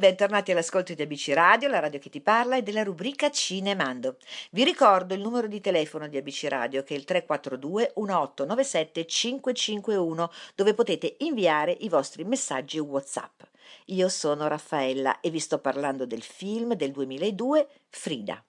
Bentornati, 0.06 0.52
all'ascolto 0.52 0.94
di 0.94 1.02
ABC 1.02 1.32
Radio, 1.34 1.68
la 1.68 1.80
radio 1.80 1.98
che 1.98 2.10
ti 2.10 2.20
parla 2.20 2.56
e 2.56 2.62
della 2.62 2.84
rubrica 2.84 3.28
Cinemando. 3.28 4.18
Vi 4.52 4.62
ricordo 4.62 5.14
il 5.14 5.20
numero 5.20 5.48
di 5.48 5.60
telefono 5.60 6.06
di 6.06 6.16
ABC 6.16 6.46
Radio 6.48 6.84
che 6.84 6.94
è 6.94 6.96
il 6.96 7.04
342 7.04 7.92
1897 7.96 9.04
551 9.04 10.30
dove 10.54 10.74
potete 10.74 11.16
inviare 11.18 11.72
i 11.80 11.88
vostri 11.88 12.22
messaggi 12.22 12.78
WhatsApp. 12.78 13.42
Io 13.86 14.08
sono 14.08 14.46
Raffaella 14.46 15.18
e 15.18 15.30
vi 15.30 15.40
sto 15.40 15.58
parlando 15.58 16.06
del 16.06 16.22
film 16.22 16.74
del 16.74 16.92
2002 16.92 17.68
Frida. 17.88 18.45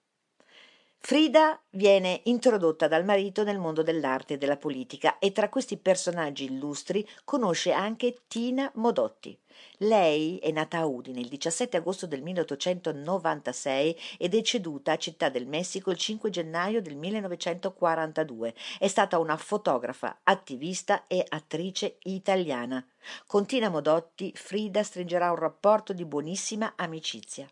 Frida 0.99 1.61
viene 1.69 2.21
introdotta 2.25 2.87
dal 2.87 3.05
marito 3.05 3.43
nel 3.43 3.59
mondo 3.59 3.81
dell'arte 3.81 4.33
e 4.33 4.37
della 4.37 4.57
politica 4.57 5.19
e 5.19 5.31
tra 5.31 5.47
questi 5.47 5.77
personaggi 5.77 6.45
illustri 6.45 7.07
conosce 7.23 7.71
anche 7.71 8.23
Tina 8.27 8.69
Modotti. 8.75 9.39
Lei 9.77 10.37
è 10.39 10.51
nata 10.51 10.79
a 10.79 10.85
Udine 10.85 11.19
il 11.19 11.29
17 11.29 11.77
agosto 11.77 12.07
del 12.07 12.21
1896 12.21 13.97
ed 14.17 14.35
è 14.35 14.41
ceduta 14.41 14.93
a 14.93 14.97
Città 14.97 15.29
del 15.29 15.47
Messico 15.47 15.91
il 15.91 15.97
5 15.97 16.29
gennaio 16.29 16.81
del 16.81 16.95
1942. 16.95 18.53
È 18.77 18.87
stata 18.87 19.17
una 19.17 19.37
fotografa, 19.37 20.19
attivista 20.23 21.07
e 21.07 21.23
attrice 21.27 21.97
italiana. 22.03 22.85
Con 23.25 23.45
Tina 23.45 23.69
Modotti 23.69 24.31
Frida 24.35 24.83
stringerà 24.83 25.29
un 25.29 25.37
rapporto 25.37 25.93
di 25.93 26.05
buonissima 26.05 26.73
amicizia. 26.75 27.47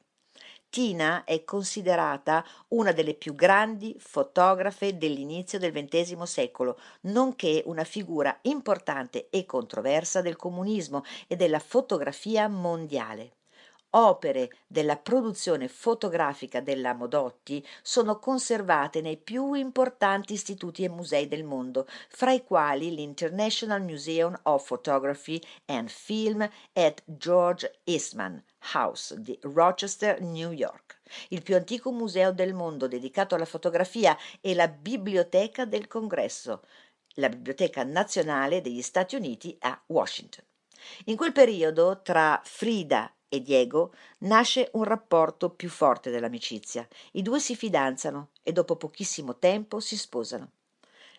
Tina 0.75 1.23
è 1.23 1.45
considerata 1.45 2.45
una 2.71 2.91
delle 2.91 3.13
più 3.13 3.33
grandi 3.33 3.95
fotografe 3.97 4.97
dell'inizio 4.97 5.57
del 5.57 5.71
XX 5.71 6.21
secolo, 6.23 6.77
nonché 7.03 7.63
una 7.67 7.85
figura 7.85 8.38
importante 8.41 9.29
e 9.29 9.45
controversa 9.45 10.21
del 10.21 10.35
comunismo 10.35 11.05
e 11.27 11.38
della 11.38 11.59
fotografia 11.59 12.49
mondiale 12.49 13.35
opere 13.95 14.51
della 14.67 14.97
produzione 14.97 15.67
fotografica 15.67 16.60
della 16.60 16.93
Modotti 16.93 17.65
sono 17.81 18.19
conservate 18.19 19.01
nei 19.01 19.17
più 19.17 19.53
importanti 19.53 20.34
istituti 20.34 20.84
e 20.84 20.89
musei 20.89 21.27
del 21.27 21.43
mondo, 21.43 21.88
fra 22.10 22.31
i 22.31 22.43
quali 22.43 22.93
l'International 22.93 23.81
Museum 23.81 24.38
of 24.43 24.67
Photography 24.67 25.41
and 25.65 25.89
Film 25.89 26.47
at 26.73 27.01
George 27.05 27.79
Eastman 27.84 28.43
House 28.73 29.19
di 29.19 29.38
Rochester, 29.43 30.21
New 30.21 30.51
York, 30.51 30.99
il 31.29 31.41
più 31.41 31.55
antico 31.55 31.91
museo 31.91 32.34
del 32.34 32.53
mondo 32.53 32.88
dedicato 32.88 33.36
alla 33.36 33.45
fotografia 33.45 34.17
e 34.41 34.53
la 34.55 34.67
Biblioteca 34.67 35.65
del 35.65 35.88
Congresso, 35.88 36.63
la 37.15 37.29
Biblioteca 37.29 37.84
Nazionale 37.84 38.62
degli 38.62 38.81
Stati 38.81 39.15
Uniti 39.15 39.55
a 39.60 39.81
Washington. 39.88 40.43
In 41.05 41.15
quel 41.15 41.31
periodo, 41.31 42.01
tra 42.01 42.41
Frida 42.43 43.10
e 43.36 43.41
Diego 43.41 43.93
nasce 44.19 44.69
un 44.74 44.84
rapporto 44.84 45.50
più 45.50 45.69
forte 45.69 46.10
dell'amicizia. 46.10 46.88
I 47.13 47.21
due 47.21 47.39
si 47.39 47.56
fidanzano 47.56 48.30
e 48.43 48.52
dopo 48.52 48.76
pochissimo 48.76 49.38
tempo 49.38 49.80
si 49.80 49.98
sposano. 49.98 50.52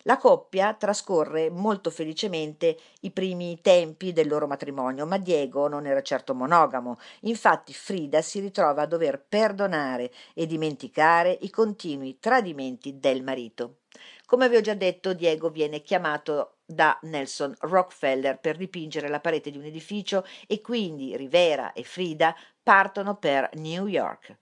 La 0.03 0.17
coppia 0.17 0.73
trascorre 0.73 1.49
molto 1.49 1.89
felicemente 1.89 2.77
i 3.01 3.11
primi 3.11 3.59
tempi 3.61 4.13
del 4.13 4.29
loro 4.29 4.47
matrimonio, 4.47 5.05
ma 5.05 5.17
Diego 5.17 5.67
non 5.67 5.85
era 5.85 6.01
certo 6.01 6.33
monogamo. 6.33 6.97
Infatti 7.21 7.73
Frida 7.73 8.21
si 8.21 8.39
ritrova 8.39 8.83
a 8.83 8.85
dover 8.85 9.21
perdonare 9.27 10.13
e 10.33 10.45
dimenticare 10.45 11.37
i 11.41 11.49
continui 11.49 12.19
tradimenti 12.19 12.99
del 12.99 13.21
marito. 13.21 13.79
Come 14.25 14.47
vi 14.47 14.55
ho 14.55 14.61
già 14.61 14.75
detto, 14.75 15.13
Diego 15.13 15.49
viene 15.49 15.81
chiamato 15.81 16.56
da 16.67 16.99
Nelson 17.03 17.55
Rockefeller 17.61 18.39
per 18.39 18.57
dipingere 18.57 19.07
la 19.07 19.21
parete 19.21 19.49
di 19.49 19.57
un 19.57 19.63
edificio 19.63 20.25
e 20.45 20.59
quindi 20.59 21.15
Rivera 21.15 21.71
e 21.71 21.83
Frida 21.83 22.35
partono 22.61 23.15
per 23.15 23.49
New 23.53 23.87
York. 23.87 24.37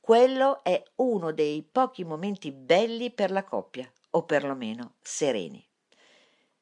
Quello 0.00 0.64
è 0.64 0.82
uno 0.96 1.32
dei 1.32 1.62
pochi 1.62 2.04
momenti 2.04 2.50
belli 2.50 3.10
per 3.10 3.30
la 3.30 3.44
coppia 3.44 3.92
o 4.12 4.24
perlomeno 4.24 4.94
sereni. 5.02 5.62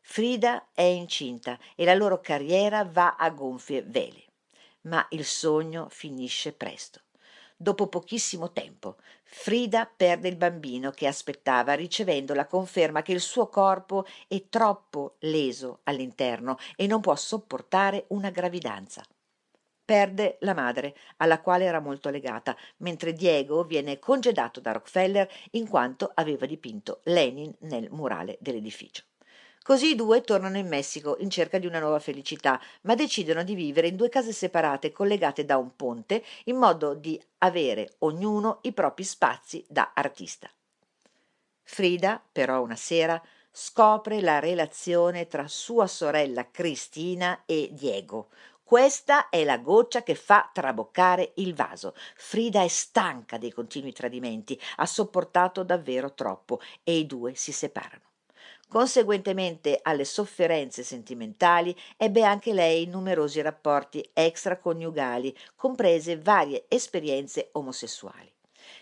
Frida 0.01 0.71
è 0.73 0.83
incinta 0.83 1.57
e 1.77 1.85
la 1.85 1.95
loro 1.95 2.21
carriera 2.21 2.85
va 2.85 3.15
a 3.15 3.31
gonfie 3.31 3.83
vele, 3.83 4.25
ma 4.83 5.07
il 5.11 5.25
sogno 5.25 5.87
finisce 5.89 6.53
presto. 6.53 7.06
Dopo 7.59 7.89
pochissimo 7.89 8.53
tempo, 8.53 8.97
Frida 9.25 9.87
perde 9.87 10.29
il 10.29 10.37
bambino 10.37 10.91
che 10.91 11.07
aspettava, 11.07 11.73
ricevendo 11.73 12.35
la 12.35 12.47
conferma 12.47 13.01
che 13.01 13.13
il 13.13 13.21
suo 13.21 13.49
corpo 13.49 14.05
è 14.29 14.49
troppo 14.51 15.17
leso 15.21 15.81
all'interno 15.85 16.59
e 16.77 16.87
non 16.87 17.01
può 17.01 17.17
sopportare 17.17 18.05
una 18.09 18.31
gravidanza 18.31 19.03
perde 19.87 20.37
la 20.41 20.53
madre, 20.53 20.97
alla 21.19 21.41
quale 21.41 21.65
era 21.65 21.79
molto 21.79 22.11
legata, 22.11 22.57
mentre 22.79 23.13
Diego 23.13 23.63
viene 23.63 24.01
congedato 24.01 24.59
da 24.61 24.73
Rockefeller 24.73 25.31
in 25.53 25.69
quanto 25.69 26.11
aveva 26.13 26.45
dipinto 26.45 27.01
Lenin 27.05 27.55
nel 27.61 27.89
murale 27.93 28.37
dell'edificio. 28.41 29.05
Così 29.67 29.91
i 29.91 29.95
due 29.97 30.21
tornano 30.21 30.59
in 30.59 30.69
Messico 30.69 31.17
in 31.19 31.29
cerca 31.29 31.59
di 31.59 31.67
una 31.67 31.81
nuova 31.81 31.99
felicità, 31.99 32.61
ma 32.83 32.95
decidono 32.95 33.43
di 33.43 33.57
vivere 33.57 33.89
in 33.89 33.97
due 33.97 34.09
case 34.09 34.31
separate 34.33 34.93
collegate 34.93 35.45
da 35.45 35.57
un 35.57 35.75
ponte 35.75 36.23
in 36.45 36.55
modo 36.55 36.95
di 36.95 37.21
avere 37.39 37.95
ognuno 37.99 38.61
i 38.63 38.73
propri 38.73 39.03
spazi 39.03 39.65
da 39.69 39.91
artista. 39.93 40.49
Frida, 41.65 42.23
però, 42.31 42.63
una 42.63 42.77
sera 42.77 43.21
scopre 43.51 44.21
la 44.21 44.39
relazione 44.39 45.27
tra 45.27 45.49
sua 45.49 45.89
sorella 45.89 46.49
Cristina 46.49 47.43
e 47.45 47.71
Diego, 47.73 48.29
questa 48.63 49.31
è 49.31 49.43
la 49.43 49.59
goccia 49.59 50.05
che 50.05 50.15
fa 50.15 50.49
traboccare 50.55 51.33
il 51.39 51.57
vaso. 51.57 51.97
Frida 52.15 52.63
è 52.63 52.69
stanca 52.69 53.37
dei 53.37 53.51
continui 53.51 53.93
tradimenti, 53.93 54.57
ha 54.77 54.87
sopportato 54.87 55.65
davvero 55.65 56.15
troppo 56.15 56.61
e 56.85 56.99
i 56.99 57.07
due 57.07 57.35
si 57.35 57.51
separano. 57.51 58.05
Conseguentemente 58.69 59.79
alle 59.81 60.05
sofferenze 60.05 60.83
sentimentali 60.83 61.75
ebbe 61.97 62.25
anche 62.25 62.53
lei 62.53 62.87
numerosi 62.87 63.41
rapporti 63.41 64.07
extraconiugali, 64.13 65.35
comprese 65.55 66.19
varie 66.19 66.65
esperienze 66.69 67.51
omosessuali. 67.53 68.31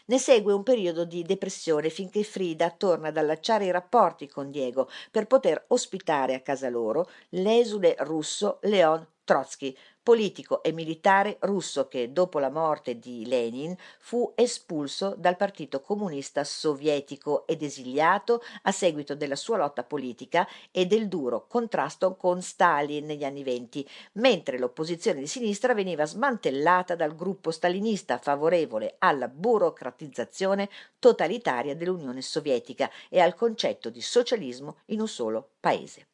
Ne 0.06 0.18
segue 0.18 0.54
un 0.54 0.62
periodo 0.62 1.04
di 1.04 1.22
depressione 1.22 1.90
finché 1.90 2.22
Frida 2.24 2.70
torna 2.70 3.08
ad 3.08 3.18
allacciare 3.18 3.66
i 3.66 3.70
rapporti 3.70 4.26
con 4.26 4.50
Diego 4.50 4.88
per 5.10 5.26
poter 5.26 5.64
ospitare 5.68 6.34
a 6.34 6.40
casa 6.40 6.70
loro 6.70 7.08
l'esule 7.30 7.94
russo 7.98 8.58
Leon 8.62 9.06
Trotsky, 9.24 9.74
politico 10.04 10.62
e 10.62 10.70
militare 10.70 11.38
russo 11.40 11.88
che 11.88 12.12
dopo 12.12 12.38
la 12.38 12.50
morte 12.50 12.98
di 12.98 13.24
Lenin 13.26 13.74
fu 13.98 14.30
espulso 14.36 15.14
dal 15.16 15.38
Partito 15.38 15.80
Comunista 15.80 16.44
Sovietico 16.44 17.46
ed 17.46 17.62
esiliato 17.62 18.42
a 18.64 18.70
seguito 18.70 19.14
della 19.14 19.34
sua 19.34 19.56
lotta 19.56 19.82
politica 19.82 20.46
e 20.70 20.84
del 20.84 21.08
duro 21.08 21.46
contrasto 21.46 22.16
con 22.16 22.42
Stalin 22.42 23.06
negli 23.06 23.24
anni 23.24 23.42
venti, 23.42 23.88
mentre 24.12 24.58
l'opposizione 24.58 25.20
di 25.20 25.26
sinistra 25.26 25.72
veniva 25.72 26.04
smantellata 26.04 26.94
dal 26.94 27.16
gruppo 27.16 27.50
stalinista 27.50 28.18
favorevole 28.18 28.96
alla 28.98 29.28
burocratizzazione 29.28 30.68
totalitaria 30.98 31.74
dell'Unione 31.74 32.20
Sovietica 32.20 32.90
e 33.08 33.20
al 33.20 33.34
concetto 33.34 33.88
di 33.88 34.02
socialismo 34.02 34.80
in 34.86 35.00
un 35.00 35.08
solo 35.08 35.52
paese. 35.60 36.08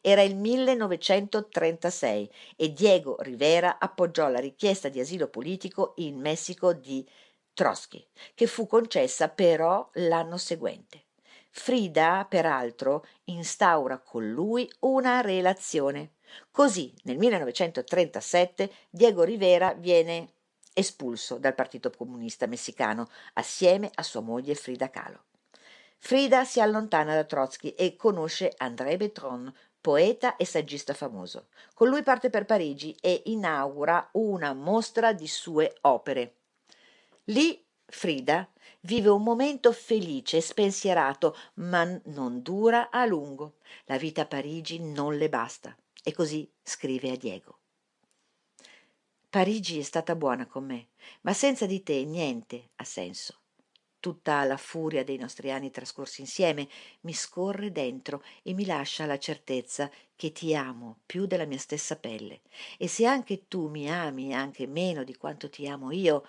Era 0.00 0.22
il 0.22 0.36
1936 0.36 2.30
e 2.56 2.72
Diego 2.72 3.16
Rivera 3.20 3.78
appoggiò 3.78 4.28
la 4.28 4.40
richiesta 4.40 4.88
di 4.88 5.00
asilo 5.00 5.28
politico 5.28 5.94
in 5.96 6.18
Messico 6.18 6.72
di 6.72 7.06
Trotsky, 7.52 8.06
che 8.34 8.46
fu 8.46 8.66
concessa 8.66 9.28
però 9.28 9.88
l'anno 9.94 10.36
seguente. 10.36 11.04
Frida, 11.50 12.26
peraltro, 12.28 13.06
instaura 13.24 13.98
con 13.98 14.30
lui 14.30 14.70
una 14.80 15.22
relazione. 15.22 16.12
Così, 16.50 16.92
nel 17.04 17.16
1937, 17.16 18.70
Diego 18.90 19.22
Rivera 19.22 19.72
viene 19.72 20.34
espulso 20.74 21.38
dal 21.38 21.54
Partito 21.54 21.90
Comunista 21.90 22.46
Messicano 22.46 23.08
assieme 23.32 23.90
a 23.94 24.02
sua 24.02 24.20
moglie 24.20 24.54
Frida 24.54 24.90
Kahlo. 24.90 25.24
Frida 25.98 26.44
si 26.44 26.60
allontana 26.60 27.14
da 27.14 27.24
Trotsky 27.24 27.70
e 27.70 27.96
conosce 27.96 28.52
André 28.58 28.98
Betron, 28.98 29.50
poeta 29.86 30.34
e 30.34 30.44
saggista 30.44 30.94
famoso. 30.94 31.46
Con 31.72 31.88
lui 31.88 32.02
parte 32.02 32.28
per 32.28 32.44
Parigi 32.44 32.96
e 33.00 33.22
inaugura 33.26 34.08
una 34.14 34.52
mostra 34.52 35.12
di 35.12 35.28
sue 35.28 35.76
opere. 35.82 36.38
Lì 37.26 37.64
Frida 37.84 38.50
vive 38.80 39.10
un 39.10 39.22
momento 39.22 39.70
felice 39.70 40.38
e 40.38 40.40
spensierato, 40.40 41.36
ma 41.54 41.84
non 42.06 42.42
dura 42.42 42.90
a 42.90 43.06
lungo. 43.06 43.58
La 43.84 43.96
vita 43.96 44.22
a 44.22 44.26
Parigi 44.26 44.80
non 44.80 45.16
le 45.16 45.28
basta. 45.28 45.72
E 46.02 46.12
così 46.12 46.50
scrive 46.64 47.12
a 47.12 47.16
Diego. 47.16 47.58
Parigi 49.30 49.78
è 49.78 49.82
stata 49.82 50.16
buona 50.16 50.46
con 50.46 50.64
me, 50.64 50.88
ma 51.20 51.32
senza 51.32 51.64
di 51.64 51.84
te 51.84 52.04
niente 52.04 52.70
ha 52.74 52.84
senso 52.84 53.42
tutta 54.06 54.44
la 54.44 54.56
furia 54.56 55.02
dei 55.02 55.16
nostri 55.16 55.50
anni 55.50 55.72
trascorsi 55.72 56.20
insieme 56.20 56.68
mi 57.00 57.12
scorre 57.12 57.72
dentro 57.72 58.22
e 58.44 58.54
mi 58.54 58.64
lascia 58.64 59.04
la 59.04 59.18
certezza 59.18 59.90
che 60.14 60.30
ti 60.30 60.54
amo 60.54 61.00
più 61.04 61.26
della 61.26 61.44
mia 61.44 61.58
stessa 61.58 61.96
pelle. 61.96 62.42
E 62.78 62.86
se 62.86 63.04
anche 63.04 63.48
tu 63.48 63.66
mi 63.66 63.90
ami 63.90 64.32
anche 64.32 64.68
meno 64.68 65.02
di 65.02 65.16
quanto 65.16 65.50
ti 65.50 65.66
amo 65.66 65.90
io 65.90 66.24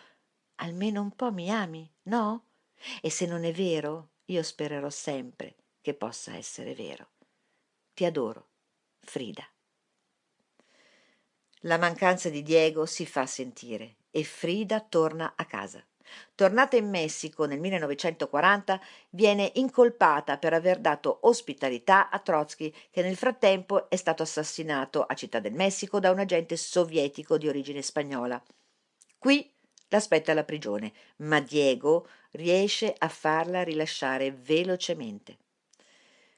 almeno 0.56 1.02
un 1.02 1.12
po 1.12 1.32
mi 1.32 1.52
ami 1.52 1.88
no? 2.06 2.46
E 3.00 3.12
se 3.12 3.28
non 3.28 3.44
è 3.44 3.52
vero 3.52 4.14
io 4.26 4.42
spererò 4.42 4.90
sempre 4.90 5.58
che 5.80 5.94
possa 5.94 6.36
essere 6.36 6.74
vero. 6.74 7.10
Ti 7.94 8.06
adoro 8.06 8.48
frida. 9.02 9.48
La 11.60 11.78
mancanza 11.78 12.32
di 12.32 12.42
diego 12.42 12.88
si 12.88 13.06
fa 13.06 13.28
sentire 13.28 13.98
e 14.10 14.24
frida 14.24 14.82
torna 14.82 15.34
a 15.36 15.46
casa 15.46 15.86
tornata 16.36 16.76
in 16.76 16.90
messico 16.90 17.46
nel 17.46 17.60
1940 17.60 18.80
viene 19.10 19.52
incolpata 19.56 20.38
per 20.38 20.54
aver 20.54 20.80
dato 20.80 21.20
ospitalità 21.22 22.10
a 22.10 22.20
Trotsky 22.20 22.74
che 22.92 23.02
nel 23.02 23.16
frattempo 23.16 23.90
è 23.90 23.96
stato 23.96 24.24
assassinato 24.24 25.04
a 25.04 25.14
Città 25.14 25.40
del 25.40 25.54
Messico 25.54 26.00
da 26.00 26.12
un 26.12 26.20
agente 26.20 26.58
sovietico 26.58 27.38
di 27.38 27.48
origine 27.48 27.82
spagnola. 27.82 28.42
Qui 29.18 29.52
l'aspetta 29.90 30.34
la 30.34 30.44
prigione, 30.44 30.94
ma 31.18 31.40
Diego 31.40 32.08
riesce 32.32 32.94
a 32.98 33.08
farla 33.08 33.64
rilasciare 33.64 34.32
velocemente. 34.32 35.38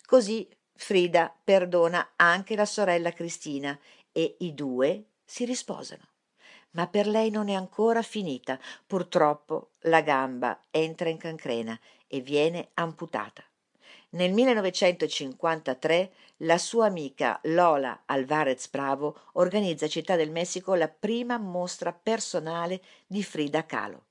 Così 0.05 0.47
Frida 0.73 1.35
perdona 1.43 2.13
anche 2.15 2.55
la 2.55 2.65
sorella 2.65 3.11
Cristina 3.11 3.77
e 4.11 4.37
i 4.39 4.53
due 4.53 5.03
si 5.25 5.45
risposano 5.45 6.07
ma 6.71 6.87
per 6.87 7.07
lei 7.07 7.29
non 7.29 7.49
è 7.49 7.53
ancora 7.53 8.01
finita. 8.01 8.59
Purtroppo 8.85 9.71
la 9.81 10.01
gamba 10.01 10.59
entra 10.71 11.09
in 11.09 11.17
cancrena 11.17 11.79
e 12.07 12.21
viene 12.21 12.69
amputata. 12.75 13.43
Nel 14.11 14.33
1953 14.33 16.11
la 16.37 16.57
sua 16.57 16.87
amica 16.87 17.39
Lola 17.43 18.03
Alvarez 18.05 18.67
Bravo 18.69 19.19
organizza 19.33 19.85
a 19.85 19.89
Città 19.89 20.15
del 20.15 20.31
Messico 20.31 20.73
la 20.73 20.87
prima 20.87 21.37
mostra 21.37 21.93
personale 21.93 22.81
di 23.05 23.23
Frida 23.23 23.65
Kahlo. 23.65 24.05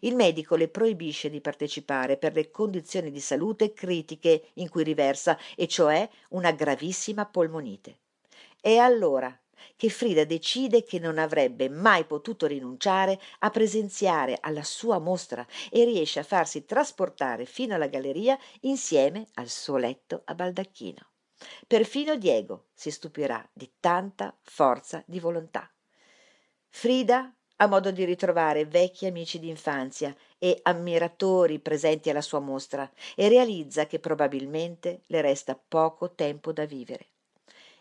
Il 0.00 0.14
medico 0.14 0.56
le 0.56 0.68
proibisce 0.68 1.28
di 1.28 1.42
partecipare 1.42 2.16
per 2.16 2.32
le 2.32 2.50
condizioni 2.50 3.10
di 3.10 3.20
salute 3.20 3.74
critiche 3.74 4.50
in 4.54 4.70
cui 4.70 4.82
riversa, 4.82 5.38
e 5.54 5.68
cioè 5.68 6.08
una 6.30 6.52
gravissima 6.52 7.26
polmonite. 7.26 7.98
E 8.60 8.78
allora 8.78 9.38
che 9.76 9.88
Frida 9.88 10.24
decide 10.24 10.84
che 10.84 10.98
non 10.98 11.18
avrebbe 11.18 11.68
mai 11.68 12.04
potuto 12.04 12.46
rinunciare 12.46 13.20
a 13.40 13.50
presenziare 13.50 14.38
alla 14.40 14.62
sua 14.62 14.98
mostra 14.98 15.46
e 15.70 15.84
riesce 15.84 16.20
a 16.20 16.24
farsi 16.24 16.64
trasportare 16.64 17.44
fino 17.44 17.74
alla 17.74 17.86
galleria 17.86 18.38
insieme 18.60 19.26
al 19.34 19.48
suo 19.48 19.76
letto 19.76 20.22
a 20.24 20.34
baldacchino. 20.34 21.10
Perfino 21.66 22.16
Diego 22.16 22.68
si 22.72 22.90
stupirà 22.90 23.46
di 23.52 23.70
tanta 23.78 24.36
forza 24.42 25.02
di 25.06 25.20
volontà. 25.20 25.70
Frida 26.68 27.30
ha 27.56 27.66
modo 27.66 27.90
di 27.90 28.04
ritrovare 28.04 28.66
vecchi 28.66 29.06
amici 29.06 29.38
d'infanzia 29.38 30.14
e 30.38 30.58
ammiratori 30.62 31.58
presenti 31.58 32.10
alla 32.10 32.20
sua 32.20 32.40
mostra 32.40 32.90
e 33.14 33.28
realizza 33.28 33.86
che 33.86 33.98
probabilmente 33.98 35.02
le 35.06 35.22
resta 35.22 35.56
poco 35.56 36.14
tempo 36.14 36.52
da 36.52 36.66
vivere. 36.66 37.15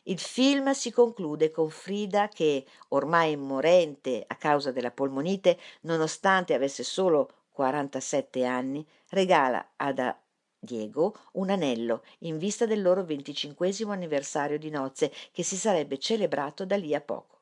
Il 0.07 0.19
film 0.19 0.71
si 0.73 0.91
conclude 0.91 1.49
con 1.49 1.71
Frida 1.71 2.27
che, 2.27 2.63
ormai 2.89 3.35
morente 3.37 4.23
a 4.27 4.35
causa 4.35 4.71
della 4.71 4.91
polmonite, 4.91 5.57
nonostante 5.81 6.53
avesse 6.53 6.83
solo 6.83 7.45
47 7.49 8.45
anni, 8.45 8.85
regala 9.09 9.71
ad 9.75 10.15
Diego 10.59 11.15
un 11.33 11.49
anello 11.49 12.03
in 12.19 12.37
vista 12.37 12.67
del 12.67 12.83
loro 12.83 13.03
venticinquesimo 13.03 13.91
anniversario 13.91 14.59
di 14.59 14.69
nozze 14.69 15.11
che 15.31 15.41
si 15.41 15.55
sarebbe 15.55 15.97
celebrato 15.97 16.65
da 16.65 16.77
lì 16.77 16.93
a 16.93 17.01
poco. 17.01 17.39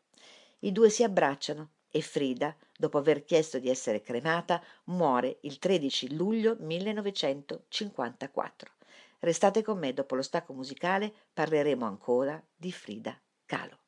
I 0.59 0.71
due 0.71 0.89
si 0.89 1.03
abbracciano 1.03 1.71
e 1.91 1.99
Frida, 1.99 2.55
dopo 2.77 2.97
aver 2.97 3.25
chiesto 3.25 3.59
di 3.59 3.69
essere 3.69 4.01
cremata, 4.01 4.63
muore 4.85 5.39
il 5.41 5.59
13 5.59 6.15
luglio 6.15 6.55
1954. 6.59 8.71
Restate 9.23 9.61
con 9.61 9.79
me, 9.79 9.93
dopo 9.93 10.15
lo 10.15 10.21
stacco 10.21 10.51
musicale 10.51 11.13
parleremo 11.31 11.85
ancora 11.85 12.45
di 12.53 12.73
Frida 12.73 13.17
Kahlo. 13.45 13.82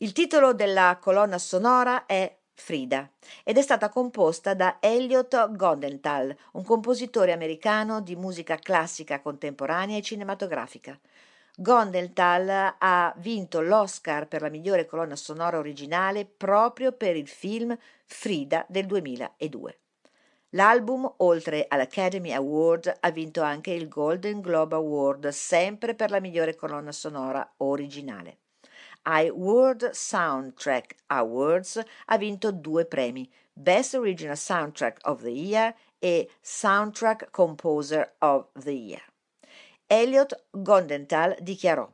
Il 0.00 0.12
titolo 0.12 0.54
della 0.54 0.96
colonna 1.00 1.38
sonora 1.38 2.06
è 2.06 2.32
Frida 2.54 3.10
ed 3.42 3.58
è 3.58 3.62
stata 3.62 3.88
composta 3.88 4.54
da 4.54 4.76
Elliot 4.78 5.56
Gondenthal, 5.56 6.36
un 6.52 6.62
compositore 6.62 7.32
americano 7.32 8.00
di 8.00 8.14
musica 8.14 8.54
classica 8.54 9.20
contemporanea 9.20 9.98
e 9.98 10.02
cinematografica. 10.02 10.96
Gondenthal 11.56 12.76
ha 12.78 13.12
vinto 13.16 13.60
l'Oscar 13.60 14.28
per 14.28 14.42
la 14.42 14.50
migliore 14.50 14.86
colonna 14.86 15.16
sonora 15.16 15.58
originale 15.58 16.26
proprio 16.26 16.92
per 16.92 17.16
il 17.16 17.26
film 17.26 17.76
Frida 18.04 18.64
del 18.68 18.86
2002. 18.86 19.80
L'album, 20.50 21.12
oltre 21.16 21.64
all'Academy 21.66 22.30
Award, 22.30 22.98
ha 23.00 23.10
vinto 23.10 23.42
anche 23.42 23.72
il 23.72 23.88
Golden 23.88 24.40
Globe 24.40 24.76
Award, 24.76 25.28
sempre 25.30 25.96
per 25.96 26.10
la 26.10 26.20
migliore 26.20 26.54
colonna 26.54 26.92
sonora 26.92 27.54
originale 27.56 28.38
ai 29.08 29.30
World 29.30 29.90
Soundtrack 29.90 30.94
Awards 31.06 31.82
ha 32.06 32.18
vinto 32.18 32.52
due 32.52 32.84
premi, 32.84 33.28
Best 33.50 33.94
Original 33.94 34.36
Soundtrack 34.36 35.00
of 35.08 35.22
the 35.22 35.30
Year 35.30 35.74
e 35.98 36.30
Soundtrack 36.40 37.30
Composer 37.30 38.16
of 38.18 38.48
the 38.52 38.70
Year. 38.70 39.02
Elliot 39.86 40.44
Gondenthal 40.50 41.36
dichiarò 41.40 41.90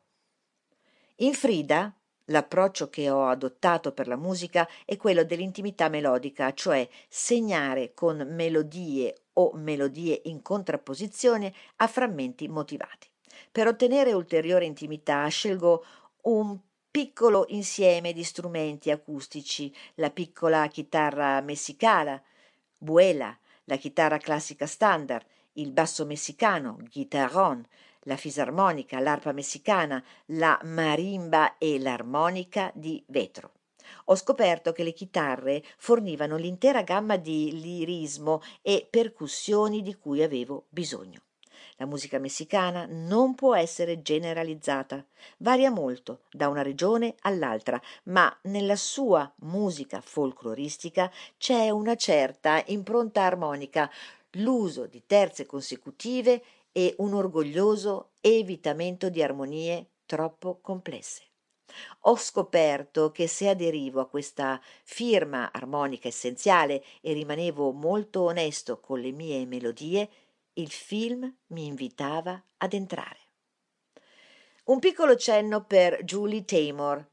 In 1.16 1.34
Frida 1.34 1.94
L'approccio 2.28 2.88
che 2.88 3.10
ho 3.10 3.28
adottato 3.28 3.92
per 3.92 4.08
la 4.08 4.16
musica 4.16 4.66
è 4.86 4.96
quello 4.96 5.24
dell'intimità 5.24 5.90
melodica, 5.90 6.54
cioè 6.54 6.88
segnare 7.06 7.92
con 7.92 8.26
melodie 8.30 9.14
o 9.34 9.52
melodie 9.52 10.22
in 10.24 10.40
contrapposizione 10.40 11.52
a 11.76 11.86
frammenti 11.86 12.48
motivati. 12.48 13.08
Per 13.52 13.66
ottenere 13.66 14.14
ulteriore 14.14 14.64
intimità 14.64 15.26
scelgo 15.26 15.84
un 16.22 16.58
piccolo 16.94 17.46
insieme 17.48 18.12
di 18.12 18.22
strumenti 18.22 18.92
acustici, 18.92 19.74
la 19.94 20.10
piccola 20.10 20.68
chitarra 20.68 21.40
messicana, 21.40 22.22
buela, 22.78 23.36
la 23.64 23.74
chitarra 23.74 24.18
classica 24.18 24.64
standard, 24.68 25.26
il 25.54 25.72
basso 25.72 26.06
messicano, 26.06 26.78
guitarron, 26.88 27.66
la 28.02 28.16
fisarmonica, 28.16 29.00
l'arpa 29.00 29.32
messicana, 29.32 30.00
la 30.26 30.56
marimba 30.62 31.58
e 31.58 31.80
l'armonica 31.80 32.70
di 32.72 33.02
vetro. 33.08 33.54
Ho 34.04 34.14
scoperto 34.14 34.70
che 34.70 34.84
le 34.84 34.92
chitarre 34.92 35.64
fornivano 35.76 36.36
l'intera 36.36 36.82
gamma 36.82 37.16
di 37.16 37.60
lirismo 37.60 38.40
e 38.62 38.86
percussioni 38.88 39.82
di 39.82 39.96
cui 39.96 40.22
avevo 40.22 40.66
bisogno. 40.68 41.22
La 41.76 41.86
musica 41.86 42.18
messicana 42.18 42.86
non 42.88 43.34
può 43.34 43.56
essere 43.56 44.00
generalizzata, 44.00 45.04
varia 45.38 45.70
molto 45.70 46.20
da 46.30 46.48
una 46.48 46.62
regione 46.62 47.16
all'altra, 47.22 47.80
ma 48.04 48.34
nella 48.42 48.76
sua 48.76 49.32
musica 49.40 50.00
folcloristica 50.00 51.10
c'è 51.36 51.70
una 51.70 51.96
certa 51.96 52.62
impronta 52.66 53.22
armonica, 53.22 53.90
l'uso 54.32 54.86
di 54.86 55.02
terze 55.04 55.46
consecutive 55.46 56.42
e 56.70 56.94
un 56.98 57.14
orgoglioso 57.14 58.10
evitamento 58.20 59.08
di 59.08 59.22
armonie 59.22 59.86
troppo 60.06 60.58
complesse. 60.60 61.22
Ho 62.02 62.16
scoperto 62.16 63.10
che 63.10 63.26
se 63.26 63.48
aderivo 63.48 64.00
a 64.00 64.08
questa 64.08 64.60
firma 64.84 65.50
armonica 65.52 66.08
essenziale 66.08 66.84
e 67.00 67.12
rimanevo 67.12 67.72
molto 67.72 68.22
onesto 68.22 68.78
con 68.78 69.00
le 69.00 69.10
mie 69.10 69.44
melodie, 69.46 70.08
il 70.54 70.70
film 70.70 71.32
mi 71.48 71.66
invitava 71.66 72.40
ad 72.58 72.74
entrare. 72.74 73.18
Un 74.64 74.78
piccolo 74.78 75.16
cenno 75.16 75.64
per 75.64 76.04
Julie 76.04 76.44
Taymor. 76.44 77.12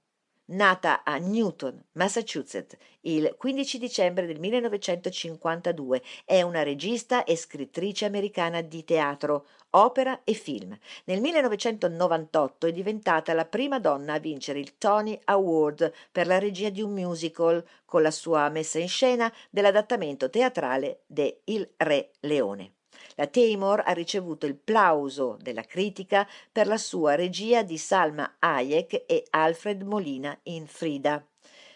nata 0.52 1.04
a 1.06 1.16
Newton, 1.18 1.82
Massachusetts, 1.94 2.76
il 3.02 3.36
15 3.38 3.78
dicembre 3.78 4.26
del 4.26 4.38
1952, 4.38 6.02
è 6.26 6.42
una 6.42 6.62
regista 6.62 7.24
e 7.24 7.38
scrittrice 7.38 8.04
americana 8.04 8.60
di 8.62 8.84
teatro, 8.84 9.48
opera 9.72 10.26
e 10.26 10.34
film. 10.34 10.78
Nel 11.06 11.22
1998 11.22 12.68
è 12.68 12.74
diventata 12.74 13.34
la 13.34 13.46
prima 13.46 13.80
donna 13.80 14.16
a 14.16 14.20
vincere 14.20 14.60
il 14.60 14.78
Tony 14.78 15.18
Award 15.24 15.94
per 16.12 16.28
la 16.28 16.38
regia 16.38 16.70
di 16.70 16.82
un 16.82 16.92
musical 16.92 17.66
con 17.86 18.02
la 18.02 18.12
sua 18.12 18.50
messa 18.50 18.78
in 18.78 18.90
scena 18.90 19.34
dell'adattamento 19.50 20.30
teatrale 20.30 21.04
de 21.08 21.44
Il 21.46 21.72
Re 21.78 22.12
Leone. 22.20 22.74
La 23.16 23.28
Taymor 23.28 23.84
ha 23.86 23.92
ricevuto 23.92 24.46
il 24.46 24.56
plauso 24.56 25.38
della 25.40 25.64
critica 25.64 26.28
per 26.52 26.68
la 26.68 26.78
sua 26.78 27.16
regia 27.16 27.64
di 27.64 27.78
Salma 27.78 28.36
Hayek 28.40 29.04
e 29.06 29.26
Alfred 29.30 29.82
Molina 29.84 30.38
in 30.44 30.68
Frida. 30.68 31.26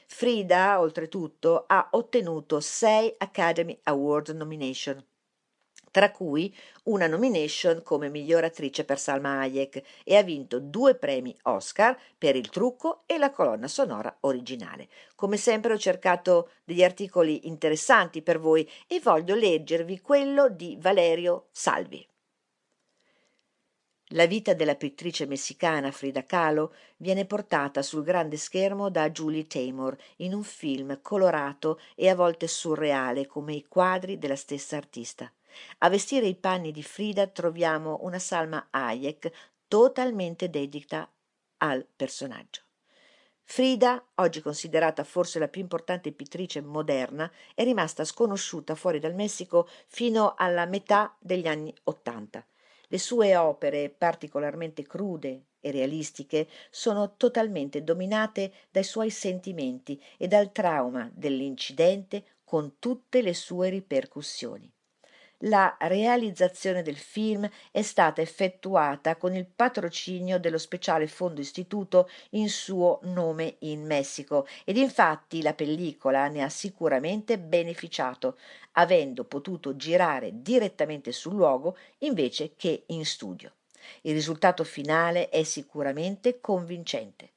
Frida, 0.08 0.80
oltretutto, 0.80 1.66
ha 1.68 1.90
ottenuto 1.92 2.60
sei 2.60 3.14
Academy 3.18 3.80
Award 3.84 4.30
nomination 4.30 5.04
tra 5.96 6.12
cui 6.12 6.54
una 6.84 7.08
nomination 7.08 7.82
come 7.82 8.10
miglior 8.10 8.44
attrice 8.44 8.84
per 8.84 9.00
Salma 9.00 9.40
Hayek 9.40 9.82
e 10.04 10.18
ha 10.18 10.24
vinto 10.24 10.60
due 10.60 10.96
premi 10.96 11.34
Oscar 11.44 11.98
per 12.18 12.36
il 12.36 12.50
trucco 12.50 13.04
e 13.06 13.18
la 13.18 13.32
colonna 13.32 13.70
sonora 13.70 14.14
originale. 14.22 14.90
Come 15.16 15.38
sempre 15.38 15.72
ho 15.72 15.78
cercato 15.78 16.50
degli 16.66 16.84
articoli 16.84 17.48
interessanti 17.48 18.22
per 18.22 18.42
voi 18.42 18.70
e 18.88 19.00
voglio 19.00 19.36
leggervi 19.36 20.02
quello 20.02 20.50
di 20.50 20.78
Valerio 20.78 21.48
Salvi. 21.54 22.06
La 24.10 24.26
vita 24.26 24.54
della 24.54 24.76
pittrice 24.76 25.26
messicana 25.26 25.92
Frida 25.92 26.26
Kahlo 26.26 26.74
viene 26.98 27.24
portata 27.24 27.82
sul 27.82 28.04
grande 28.04 28.36
schermo 28.36 28.90
da 28.90 29.10
Julie 29.12 29.48
Taymor 29.48 29.96
in 30.18 30.34
un 30.34 30.44
film 30.44 31.00
colorato 31.02 31.80
e 31.96 32.10
a 32.10 32.16
volte 32.16 32.48
surreale 32.48 33.26
come 33.28 33.54
i 33.54 33.64
quadri 33.66 34.18
della 34.18 34.36
stessa 34.36 34.76
artista. 34.76 35.32
A 35.80 35.90
vestire 35.90 36.28
i 36.28 36.36
panni 36.36 36.72
di 36.72 36.84
Frida 36.84 37.28
troviamo 37.28 38.00
una 38.02 38.20
Salma 38.20 38.68
Hayek 38.70 39.32
totalmente 39.68 40.50
dedita 40.50 41.10
al 41.58 41.86
personaggio. 41.96 42.62
Frida, 43.48 44.04
oggi 44.16 44.42
considerata 44.42 45.04
forse 45.04 45.38
la 45.38 45.48
più 45.48 45.62
importante 45.62 46.12
pittrice 46.12 46.62
moderna, 46.62 47.32
è 47.54 47.64
rimasta 47.64 48.04
sconosciuta 48.04 48.74
fuori 48.74 49.00
dal 49.00 49.14
Messico 49.14 49.68
fino 49.88 50.34
alla 50.36 50.66
metà 50.66 51.16
degli 51.20 51.48
anni 51.48 51.74
Ottanta. 51.84 52.46
Le 52.88 52.98
sue 52.98 53.36
opere, 53.36 53.90
particolarmente 53.90 54.84
crude 54.84 55.46
e 55.60 55.72
realistiche, 55.72 56.48
sono 56.72 57.16
totalmente 57.18 57.84
dominate 57.84 58.52
dai 58.72 58.84
suoi 58.84 59.12
sentimenti 59.12 60.02
e 60.18 60.28
dal 60.28 60.52
trauma 60.52 61.10
dell'incidente 61.14 62.26
con 62.44 62.80
tutte 62.80 63.22
le 63.22 63.34
sue 63.36 63.70
ripercussioni 63.70 64.75
la 65.40 65.76
realizzazione 65.80 66.82
del 66.82 66.98
film 66.98 67.50
è 67.72 67.82
stata 67.82 68.22
effettuata 68.22 69.16
con 69.18 69.36
il 69.36 69.46
patrocinio 69.46 70.40
dello 70.40 70.58
speciale 70.58 71.08
fondo 71.08 71.42
istituto 71.42 72.10
in 72.32 72.50
suo 72.50 73.00
nome 73.04 73.58
in 73.60 73.86
Messico 73.86 74.48
ed 74.64 74.78
infatti 74.78 75.42
la 75.42 75.54
pellicola 75.54 76.28
ne 76.28 76.44
ha 76.44 76.50
sicuramente 76.50 77.38
beneficiato, 77.38 78.38
avendo 78.74 79.26
potuto 79.26 79.76
girare 79.76 80.42
direttamente 80.42 81.12
sul 81.12 81.36
luogo 81.36 81.78
invece 82.00 82.54
che 82.56 82.84
in 82.88 83.06
studio. 83.06 83.52
Il 84.02 84.14
risultato 84.14 84.64
finale 84.64 85.30
è 85.30 85.44
sicuramente 85.44 86.40
convincente 86.40 87.35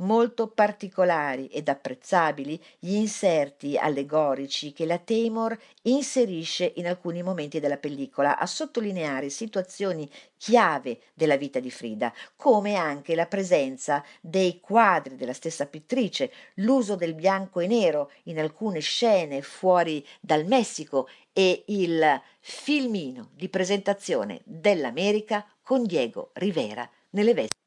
molto 0.00 0.48
particolari 0.48 1.46
ed 1.46 1.68
apprezzabili 1.68 2.60
gli 2.78 2.94
inserti 2.94 3.76
allegorici 3.76 4.72
che 4.72 4.86
la 4.86 4.98
Taymor 4.98 5.58
inserisce 5.82 6.72
in 6.76 6.86
alcuni 6.86 7.22
momenti 7.22 7.60
della 7.60 7.76
pellicola 7.76 8.38
a 8.38 8.46
sottolineare 8.46 9.28
situazioni 9.30 10.08
chiave 10.36 11.00
della 11.14 11.36
vita 11.36 11.60
di 11.60 11.70
Frida, 11.70 12.12
come 12.36 12.74
anche 12.74 13.14
la 13.14 13.26
presenza 13.26 14.04
dei 14.20 14.60
quadri 14.60 15.16
della 15.16 15.32
stessa 15.32 15.66
pittrice, 15.66 16.32
l'uso 16.54 16.96
del 16.96 17.14
bianco 17.14 17.60
e 17.60 17.66
nero 17.66 18.10
in 18.24 18.38
alcune 18.38 18.80
scene 18.80 19.42
fuori 19.42 20.06
dal 20.20 20.46
Messico 20.46 21.08
e 21.32 21.64
il 21.68 22.20
filmino 22.40 23.30
di 23.34 23.48
presentazione 23.48 24.40
dell'America 24.44 25.46
con 25.62 25.84
Diego 25.84 26.30
Rivera 26.34 26.88
nelle 27.10 27.34
vesti 27.34 27.59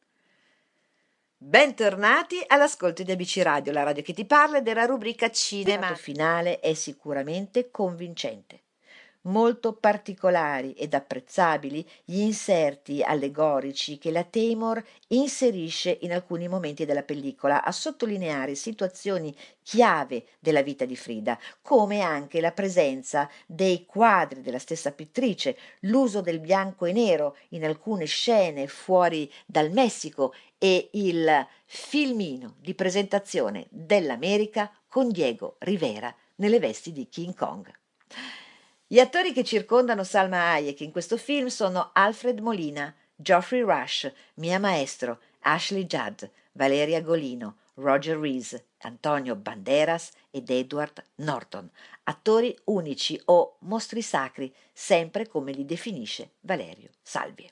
Bentornati 1.46 2.42
all'ascolto 2.48 3.04
di 3.04 3.12
ABC 3.12 3.42
Radio, 3.44 3.74
la 3.74 3.84
radio 3.84 4.02
che 4.02 4.14
ti 4.14 4.24
parla 4.24 4.62
della 4.62 4.86
rubrica 4.86 5.30
Cinema. 5.30 5.90
Il 5.90 5.98
finale 5.98 6.62
è 6.62 6.74
sicuramente 6.74 7.70
convincente 7.70 8.63
molto 9.24 9.74
particolari 9.74 10.74
ed 10.74 10.94
apprezzabili 10.94 11.88
gli 12.04 12.20
inserti 12.20 13.02
allegorici 13.02 13.98
che 13.98 14.12
la 14.12 14.24
Taymor 14.24 14.84
inserisce 15.10 15.98
in 16.02 16.12
alcuni 16.12 16.48
momenti 16.48 16.86
della 16.86 17.04
pellicola 17.04 17.64
a 17.64 17.72
sottolineare 17.72 18.56
situazioni 18.56 19.36
chiave 19.62 20.26
della 20.40 20.62
vita 20.62 20.86
di 20.86 20.96
Frida, 20.96 21.40
come 21.62 22.02
anche 22.02 22.42
la 22.42 22.52
presenza 22.52 23.30
dei 23.46 23.86
quadri 23.86 24.42
della 24.42 24.60
stessa 24.60 24.92
pittrice, 24.92 25.58
l'uso 25.82 26.22
del 26.22 26.40
bianco 26.40 26.86
e 26.86 26.92
nero 26.92 27.38
in 27.50 27.64
alcune 27.64 28.06
scene 28.06 28.68
fuori 28.68 29.32
dal 29.46 29.72
Messico 29.72 30.34
e 30.58 30.90
il 30.94 31.48
filmino 31.66 32.56
di 32.60 32.74
presentazione 32.74 33.68
dell'America 33.70 34.72
con 34.88 35.10
Diego 35.10 35.56
Rivera 35.60 36.14
nelle 36.36 36.60
vesti 36.60 36.92
di 36.92 37.08
King 37.10 37.36
Kong. 37.36 37.72
Gli 38.94 39.00
attori 39.00 39.34
che 39.34 39.44
circondano 39.44 40.04
Salma 40.04 40.52
Hayek 40.52 40.82
in 40.82 40.92
questo 40.92 41.18
film 41.18 41.48
sono 41.48 41.90
Alfred 41.94 42.38
Molina, 42.38 42.94
Geoffrey 43.16 43.62
Rush, 43.62 44.14
Mia 44.36 44.60
Maestro, 44.60 45.18
Ashley 45.40 45.88
Judd, 45.88 46.24
Valeria 46.52 47.02
Golino, 47.02 47.56
Roger 47.78 48.20
Rees, 48.20 48.64
Antonio 48.82 49.36
Banderas 49.36 50.12
ed 50.30 50.48
Edward 50.52 51.04
Norton, 51.16 51.68
attori 52.04 52.56
unici 52.66 53.20
o 53.26 53.56
mostri 53.62 54.04
sacri, 54.04 54.54
sempre 54.72 55.28
come 55.28 55.54
li 55.54 55.66
definisce 55.66 56.34
Valerio 56.42 56.90
Salvie. 57.02 57.50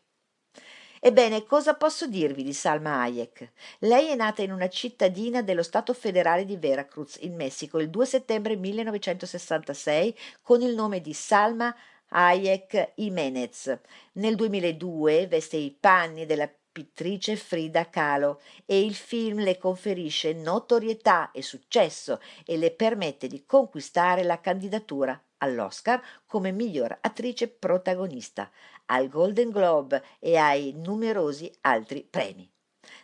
Ebbene, 1.04 1.46
cosa 1.46 1.74
posso 1.74 2.06
dirvi 2.06 2.44
di 2.44 2.54
Salma 2.54 3.02
Hayek? 3.02 3.54
Lei 3.80 4.10
è 4.10 4.16
nata 4.16 4.44
in 4.44 4.52
una 4.52 4.70
cittadina 4.70 5.42
dello 5.42 5.64
Stato 5.64 5.96
federale 5.96 6.46
di 6.46 6.58
Veracruz, 6.58 7.18
in 7.22 7.34
Messico, 7.34 7.80
il 7.80 7.90
2 7.90 8.06
settembre 8.06 8.56
1966 8.56 10.16
con 10.44 10.62
il 10.62 10.76
nome 10.76 11.02
di 11.02 11.14
Salma 11.14 11.76
Hayek 12.10 12.92
Jimenez. 12.94 13.80
Nel 14.14 14.36
2002 14.36 15.26
veste 15.26 15.58
i 15.58 15.72
panni 15.72 16.28
della 16.28 16.48
pittrice 16.72 17.36
Frida 17.36 17.90
Kahlo 17.90 18.40
e 18.68 18.86
il 18.86 18.94
film 18.94 19.40
le 19.40 19.58
conferisce 19.58 20.34
notorietà 20.34 21.32
e 21.32 21.42
successo 21.42 22.20
e 22.46 22.58
le 22.58 22.70
permette 22.70 23.26
di 23.26 23.44
conquistare 23.48 24.22
la 24.22 24.40
candidatura 24.40 25.20
all'Oscar 25.42 26.02
come 26.26 26.52
miglior 26.52 26.98
attrice 27.02 27.48
protagonista 27.48 28.50
al 28.88 29.10
Golden 29.10 29.50
Globe 29.50 30.04
e 30.20 30.38
ai 30.38 30.74
numerosi 30.76 31.52
altri 31.62 32.06
premi. 32.10 32.50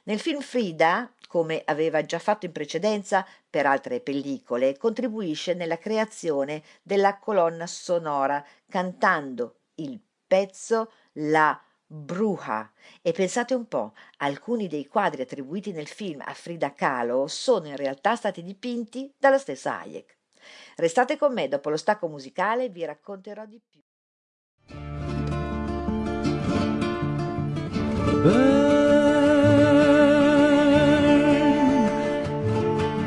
Nel 0.03 0.19
film 0.19 0.41
Frida, 0.41 1.11
come 1.27 1.61
aveva 1.65 2.03
già 2.03 2.19
fatto 2.19 2.45
in 2.45 2.51
precedenza 2.51 3.25
per 3.49 3.65
altre 3.65 3.99
pellicole, 3.99 4.77
contribuisce 4.77 5.53
nella 5.53 5.77
creazione 5.77 6.63
della 6.81 7.17
colonna 7.19 7.67
sonora 7.67 8.43
cantando 8.69 9.59
il 9.75 9.99
pezzo 10.25 10.91
La 11.13 11.59
Bruja. 11.85 12.71
E 13.01 13.11
pensate 13.11 13.53
un 13.53 13.67
po', 13.67 13.93
alcuni 14.17 14.67
dei 14.67 14.87
quadri 14.87 15.21
attribuiti 15.21 15.71
nel 15.71 15.87
film 15.87 16.21
a 16.25 16.33
Frida 16.33 16.73
Kahlo 16.73 17.27
sono 17.27 17.67
in 17.67 17.77
realtà 17.77 18.15
stati 18.15 18.43
dipinti 18.43 19.13
dalla 19.17 19.37
stessa 19.37 19.79
Hayek. 19.79 20.16
Restate 20.75 21.17
con 21.17 21.33
me, 21.33 21.47
dopo 21.47 21.69
lo 21.69 21.77
stacco 21.77 22.07
musicale 22.07 22.69
vi 22.69 22.85
racconterò 22.85 23.45
di 23.45 23.61
più. 23.67 23.81
burn 28.23 28.77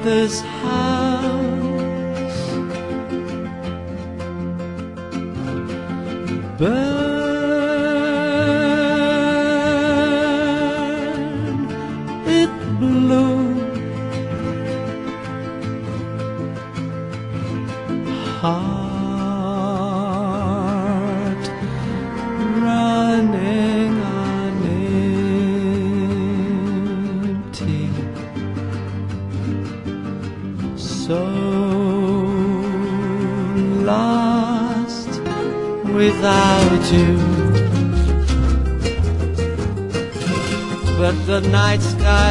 this 0.03 0.43
house. 0.62 1.41
Burn 6.59 6.99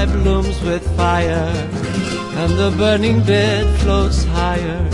blooms 0.06 0.62
with 0.62 0.84
fire, 0.95 1.52
and 2.41 2.52
the 2.58 2.74
burning 2.78 3.24
bed 3.24 3.66
floats 3.80 4.24
higher, 4.24 4.88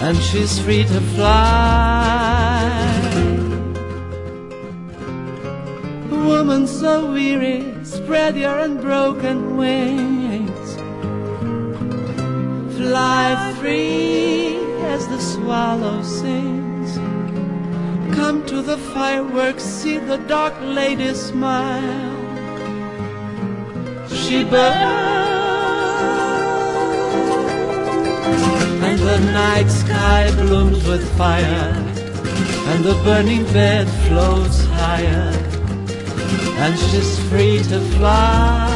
and 0.00 0.16
she's 0.18 0.58
free 0.58 0.84
to 0.84 1.00
fly. 1.14 2.64
Woman 6.10 6.66
so 6.66 7.12
weary, 7.12 7.74
spread 7.84 8.36
your 8.36 8.58
unbroken 8.58 9.56
wings. 9.56 10.68
Fly 12.76 13.54
free 13.60 14.56
as 14.92 15.06
the 15.08 15.20
swallow 15.20 16.02
sings. 16.02 16.96
Come 18.16 18.44
to 18.46 18.62
the 18.62 18.78
fireworks, 18.78 19.64
see 19.64 19.98
the 19.98 20.18
dark 20.18 20.54
lady 20.60 21.14
smile. 21.14 22.03
Burns, 24.42 25.94
and 28.82 28.98
the 28.98 29.18
night 29.32 29.68
sky 29.68 30.30
blooms 30.42 30.86
with 30.88 31.04
fire, 31.16 31.72
and 32.70 32.84
the 32.84 32.94
burning 33.04 33.44
bed 33.52 33.86
floats 34.08 34.64
higher 34.64 35.44
and 36.64 36.78
she's 36.78 37.18
free 37.28 37.58
to 37.70 37.80
fly. 37.96 38.70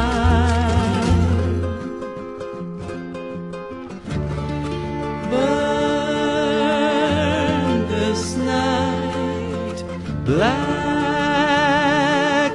Black 10.24 10.59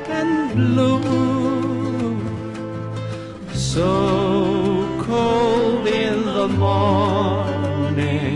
and 0.08 0.34
blue, 0.56 1.33
the 6.48 6.50
morning, 6.50 8.36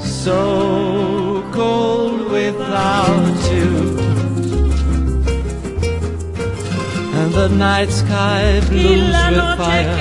so 0.00 1.48
cold 1.52 2.20
without 2.32 3.36
you. 3.52 3.70
And 7.18 7.30
the 7.34 7.48
night 7.50 7.90
sky 7.90 8.60
blooms 8.68 9.16
with 9.30 9.48
fire, 9.58 9.98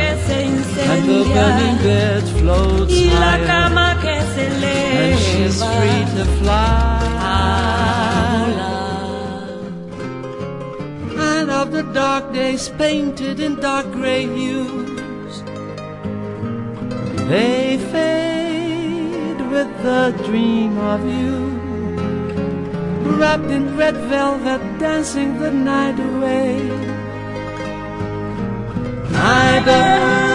and 0.91 1.03
the 1.09 1.21
burning 1.35 1.77
bed 1.85 2.23
floats 2.39 2.97
higher, 3.13 3.45
cama 3.45 3.89
que 4.01 4.17
se 4.33 4.45
and 5.03 5.19
she's 5.19 5.57
free 5.73 6.03
to 6.15 6.25
fly. 6.39 7.03
And 11.29 11.49
of 11.51 11.71
the 11.71 11.83
dark 11.93 12.33
days 12.33 12.69
painted 12.69 13.39
in 13.39 13.55
dark 13.59 13.87
gray 13.91 14.25
hues, 14.25 14.96
they 17.27 17.77
fade 17.91 19.41
with 19.51 19.71
the 19.83 20.11
dream 20.25 20.77
of 20.77 21.01
you. 21.05 21.35
Wrapped 23.17 23.51
in 23.51 23.75
red 23.75 23.95
velvet, 23.95 24.61
dancing 24.79 25.37
the 25.39 25.51
night 25.51 25.99
away. 25.99 26.69
I 29.13 30.26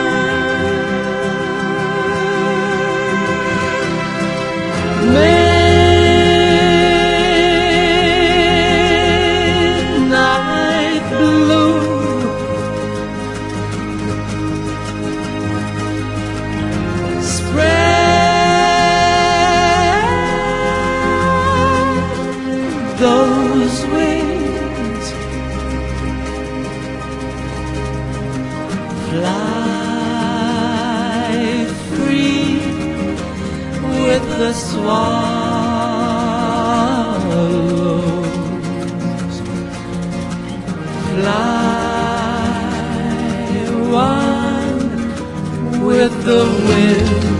With 45.84 46.24
the 46.24 46.44
wind. 46.66 47.31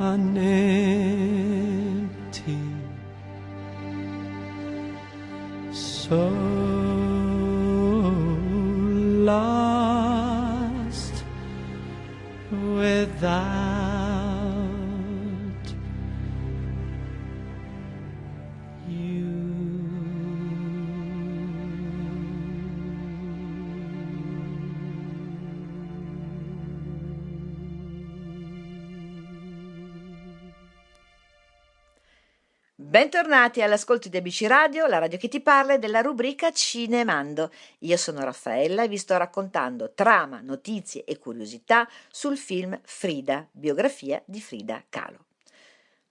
an 0.00 0.38
empty 1.98 2.58
soul. 5.72 6.57
Bentornati 32.98 33.62
all'ascolto 33.62 34.08
di 34.08 34.16
ABC 34.16 34.42
Radio, 34.48 34.86
la 34.86 34.98
radio 34.98 35.18
che 35.18 35.28
ti 35.28 35.40
parla 35.40 35.78
della 35.78 36.00
rubrica 36.00 36.50
Cinemando. 36.50 37.52
Io 37.82 37.96
sono 37.96 38.24
Raffaella 38.24 38.82
e 38.82 38.88
vi 38.88 38.98
sto 38.98 39.16
raccontando 39.16 39.92
trama, 39.94 40.40
notizie 40.42 41.04
e 41.04 41.16
curiosità 41.16 41.88
sul 42.10 42.36
film 42.36 42.76
Frida, 42.82 43.46
biografia 43.52 44.20
di 44.24 44.40
Frida 44.40 44.82
Kahlo. 44.88 45.27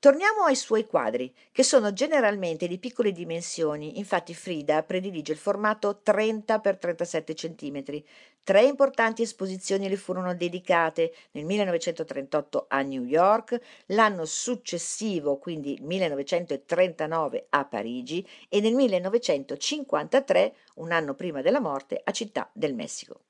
Torniamo 0.08 0.44
ai 0.44 0.56
suoi 0.56 0.86
quadri, 0.86 1.36
che 1.52 1.64
sono 1.64 1.92
generalmente 1.92 2.66
di 2.70 2.78
piccole 2.80 3.12
dimensioni, 3.12 3.98
infatti 3.98 4.34
Frida 4.34 4.82
predilige 4.84 5.34
il 5.34 5.38
formato 5.38 6.00
30 6.02 6.62
x 6.64 6.78
37 6.80 7.34
cm. 7.34 8.04
Tre 8.42 8.64
importanti 8.64 9.24
esposizioni 9.24 9.90
le 9.90 9.98
furono 9.98 10.34
dedicate 10.34 11.14
nel 11.32 11.44
1938 11.44 12.68
a 12.70 12.82
New 12.84 13.04
York, 13.04 13.60
l'anno 13.88 14.24
successivo, 14.24 15.40
quindi 15.40 15.74
il 15.74 15.84
1939 15.84 17.48
a 17.50 17.66
Parigi 17.66 18.26
e 18.48 18.62
nel 18.62 18.76
1953, 18.76 20.54
un 20.76 20.94
anno 20.94 21.16
prima 21.16 21.42
della 21.42 21.60
morte, 21.60 22.00
a 22.02 22.12
Città 22.12 22.50
del 22.54 22.74
Messico. 22.76 23.27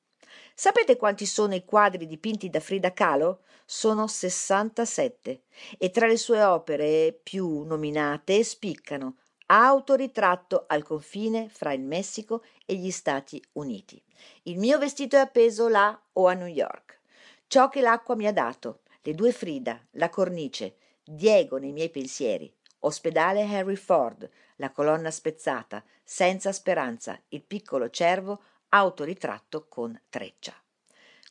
Sapete 0.60 0.97
quanti 0.97 1.28
sono 1.28 1.53
i 1.53 1.64
quadri 1.64 2.08
dipinti 2.08 2.49
da 2.49 2.60
Frida 2.60 2.91
Kahlo? 2.91 3.41
Sono 3.64 4.08
67 4.08 5.43
e 5.78 5.91
tra 5.91 6.08
le 6.08 6.18
sue 6.18 6.41
opere 6.41 7.16
più 7.22 7.62
nominate 7.62 8.43
spiccano 8.43 9.18
Autoritratto 9.45 10.66
al 10.66 10.82
confine 10.82 11.47
fra 11.47 11.74
il 11.74 11.82
Messico 11.82 12.43
e 12.66 12.74
gli 12.74 12.89
Stati 12.89 13.39
Uniti. 13.51 14.03
Il 14.43 14.58
mio 14.58 14.80
vestito 14.80 15.16
è 15.16 15.20
appeso 15.20 15.68
là 15.68 15.95
o 16.14 16.26
a 16.26 16.34
New 16.34 16.47
York. 16.47 17.01
Ciò 17.45 17.70
che 17.70 17.82
l'acqua 17.82 18.16
mi 18.16 18.26
ha 18.26 18.34
dato, 18.34 18.80
le 19.03 19.14
due 19.14 19.32
Frida, 19.32 19.80
la 19.91 20.10
cornice, 20.10 20.78
Diego 21.03 21.58
nei 21.58 21.72
miei 21.72 21.91
pensieri, 21.91 22.51
ospedale 22.80 23.43
Harry 23.43 23.76
Ford, 23.76 24.28
la 24.55 24.72
colonna 24.72 25.12
spezzata, 25.12 25.84
senza 26.03 26.51
speranza, 26.51 27.22
il 27.30 27.43
piccolo 27.43 27.91
cervo, 27.91 28.41
autoritratto 28.70 29.68
con 29.68 29.99
treccia. 30.09 30.53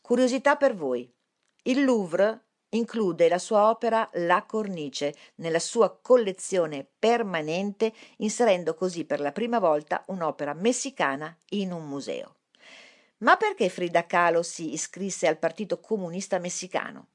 Curiosità 0.01 0.57
per 0.57 0.75
voi. 0.75 1.13
Il 1.63 1.85
Louvre 1.85 2.45
include 2.71 3.29
la 3.29 3.39
sua 3.39 3.69
opera 3.69 4.09
La 4.15 4.45
cornice 4.45 5.15
nella 5.37 5.59
sua 5.59 5.99
collezione 6.01 6.87
permanente, 6.99 7.93
inserendo 8.19 8.75
così 8.75 9.05
per 9.05 9.21
la 9.21 9.33
prima 9.33 9.59
volta 9.59 10.05
un'opera 10.09 10.55
messicana 10.55 11.37
in 11.51 11.73
un 11.73 11.89
museo. 11.89 12.37
Ma 13.19 13.37
perché 13.37 13.69
Frida 13.69 14.05
Kahlo 14.05 14.43
si 14.43 14.73
iscrisse 14.73 15.27
al 15.27 15.39
Partito 15.39 15.81
Comunista 15.81 16.39
Messicano? 16.39 17.09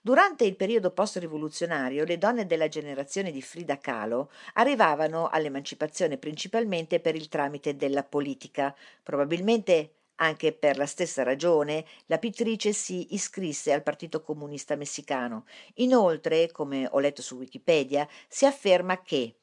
Durante 0.00 0.44
il 0.44 0.56
periodo 0.56 0.90
post-rivoluzionario, 0.90 2.04
le 2.04 2.18
donne 2.18 2.46
della 2.46 2.68
generazione 2.68 3.30
di 3.30 3.42
Frida 3.42 3.78
Kahlo 3.78 4.30
arrivavano 4.54 5.28
all'emancipazione 5.28 6.18
principalmente 6.18 7.00
per 7.00 7.14
il 7.14 7.28
tramite 7.28 7.76
della 7.76 8.02
politica. 8.02 8.74
Probabilmente 9.02 9.92
anche 10.16 10.52
per 10.52 10.76
la 10.76 10.86
stessa 10.86 11.22
ragione, 11.22 11.84
la 12.06 12.18
pittrice 12.18 12.72
si 12.72 13.14
iscrisse 13.14 13.72
al 13.72 13.82
Partito 13.82 14.22
Comunista 14.22 14.76
Messicano. 14.76 15.44
Inoltre, 15.74 16.50
come 16.50 16.88
ho 16.90 16.98
letto 16.98 17.22
su 17.22 17.36
Wikipedia, 17.36 18.08
si 18.28 18.46
afferma 18.46 19.02
che 19.02 19.34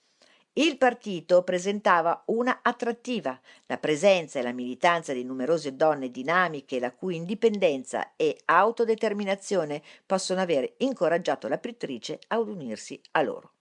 il 0.55 0.77
partito 0.77 1.41
presentava 1.41 2.23
una 2.27 2.59
attrattiva, 2.61 3.39
la 3.65 3.79
presenza 3.79 4.37
e 4.37 4.43
la 4.43 4.51
militanza 4.51 5.11
di 5.11 5.23
numerose 5.23 5.75
donne 5.75 6.11
dinamiche 6.11 6.79
la 6.79 6.91
cui 6.91 7.15
indipendenza 7.15 8.13
e 8.15 8.39
autodeterminazione 8.45 9.81
possono 10.05 10.41
aver 10.41 10.75
incoraggiato 10.77 11.47
la 11.47 11.57
pittrice 11.57 12.19
ad 12.27 12.47
unirsi 12.47 13.01
a 13.11 13.23
loro. 13.23 13.51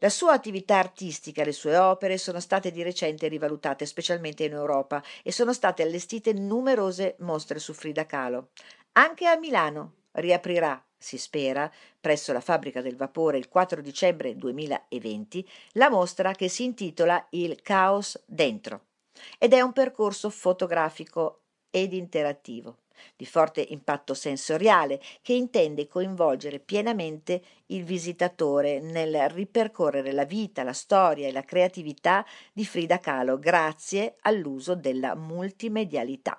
La 0.00 0.10
sua 0.10 0.32
attività 0.32 0.76
artistica 0.76 1.42
e 1.42 1.46
le 1.46 1.52
sue 1.52 1.76
opere 1.76 2.18
sono 2.18 2.40
state 2.40 2.70
di 2.70 2.82
recente 2.82 3.28
rivalutate, 3.28 3.86
specialmente 3.86 4.44
in 4.44 4.52
Europa, 4.52 5.02
e 5.22 5.32
sono 5.32 5.54
state 5.54 5.82
allestite 5.82 6.32
numerose 6.34 7.16
mostre 7.20 7.58
su 7.58 7.72
Frida 7.72 8.04
Kahlo. 8.04 8.48
Anche 8.92 9.26
a 9.26 9.38
Milano 9.38 9.94
riaprirà 10.12 10.82
si 11.00 11.16
spera, 11.16 11.70
presso 11.98 12.32
la 12.32 12.42
fabbrica 12.42 12.82
del 12.82 12.94
vapore 12.94 13.38
il 13.38 13.48
4 13.48 13.80
dicembre 13.80 14.36
2020, 14.36 15.48
la 15.72 15.88
mostra 15.88 16.32
che 16.32 16.48
si 16.48 16.64
intitola 16.64 17.26
Il 17.30 17.62
caos 17.62 18.22
dentro 18.26 18.82
ed 19.38 19.54
è 19.54 19.60
un 19.60 19.72
percorso 19.72 20.28
fotografico 20.30 21.40
ed 21.70 21.94
interattivo 21.94 22.76
di 23.16 23.24
forte 23.24 23.62
impatto 23.62 24.12
sensoriale 24.12 25.00
che 25.22 25.32
intende 25.32 25.88
coinvolgere 25.88 26.58
pienamente 26.58 27.42
il 27.66 27.82
visitatore 27.82 28.80
nel 28.80 29.30
ripercorrere 29.30 30.12
la 30.12 30.24
vita, 30.24 30.62
la 30.62 30.74
storia 30.74 31.26
e 31.26 31.32
la 31.32 31.44
creatività 31.44 32.26
di 32.52 32.66
Frida 32.66 32.98
Kahlo 32.98 33.38
grazie 33.38 34.16
all'uso 34.20 34.74
della 34.74 35.14
multimedialità. 35.14 36.38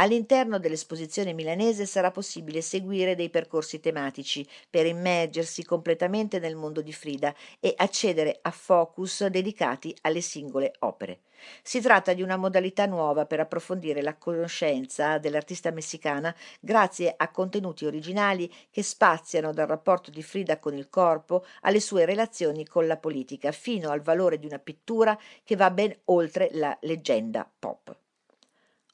All'interno 0.00 0.58
dell'esposizione 0.58 1.34
milanese 1.34 1.84
sarà 1.84 2.10
possibile 2.10 2.62
seguire 2.62 3.14
dei 3.14 3.28
percorsi 3.28 3.80
tematici 3.80 4.48
per 4.70 4.86
immergersi 4.86 5.62
completamente 5.62 6.38
nel 6.38 6.56
mondo 6.56 6.80
di 6.80 6.90
Frida 6.90 7.34
e 7.60 7.74
accedere 7.76 8.38
a 8.40 8.50
focus 8.50 9.26
dedicati 9.26 9.94
alle 10.00 10.22
singole 10.22 10.72
opere. 10.78 11.20
Si 11.62 11.82
tratta 11.82 12.14
di 12.14 12.22
una 12.22 12.38
modalità 12.38 12.86
nuova 12.86 13.26
per 13.26 13.40
approfondire 13.40 14.00
la 14.00 14.16
conoscenza 14.16 15.18
dell'artista 15.18 15.70
messicana 15.70 16.34
grazie 16.60 17.12
a 17.14 17.30
contenuti 17.30 17.84
originali 17.84 18.50
che 18.70 18.82
spaziano 18.82 19.52
dal 19.52 19.66
rapporto 19.66 20.10
di 20.10 20.22
Frida 20.22 20.58
con 20.58 20.74
il 20.74 20.88
corpo 20.88 21.44
alle 21.60 21.80
sue 21.80 22.06
relazioni 22.06 22.66
con 22.66 22.86
la 22.86 22.96
politica, 22.96 23.52
fino 23.52 23.90
al 23.90 24.00
valore 24.00 24.38
di 24.38 24.46
una 24.46 24.58
pittura 24.58 25.18
che 25.44 25.56
va 25.56 25.70
ben 25.70 25.94
oltre 26.06 26.48
la 26.52 26.74
leggenda 26.80 27.46
pop. 27.58 27.94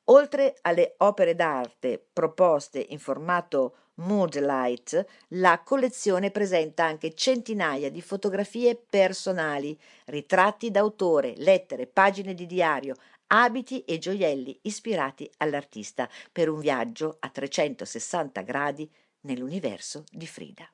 Oltre 0.09 0.57
alle 0.63 0.95
opere 0.99 1.35
d'arte 1.35 2.05
proposte 2.13 2.85
in 2.91 2.99
formato 2.99 3.77
Moodlight, 3.95 5.05
la 5.29 5.61
collezione 5.65 6.31
presenta 6.31 6.85
anche 6.85 7.15
centinaia 7.15 7.91
di 7.91 8.03
fotografie 8.03 8.77
personali, 8.77 9.77
ritratti 10.07 10.71
d'autore, 10.71 11.35
lettere, 11.37 11.87
pagine 11.87 12.35
di 12.35 12.47
diario, 12.47 12.95
abiti 13.29 13.83
e 13.85 13.99
gioielli 13.99 14.57
ispirati 14.63 15.29
all'artista 15.39 16.09
per 16.31 16.51
un 16.51 16.61
viaggio 16.61 17.17
a 17.19 17.29
360 17.29 18.43
gradi 18.43 18.89
nell'universo 19.23 20.05
di 20.11 20.27
Frida. 20.27 20.71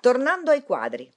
Tornando 0.00 0.52
ai 0.52 0.62
quadri, 0.62 1.10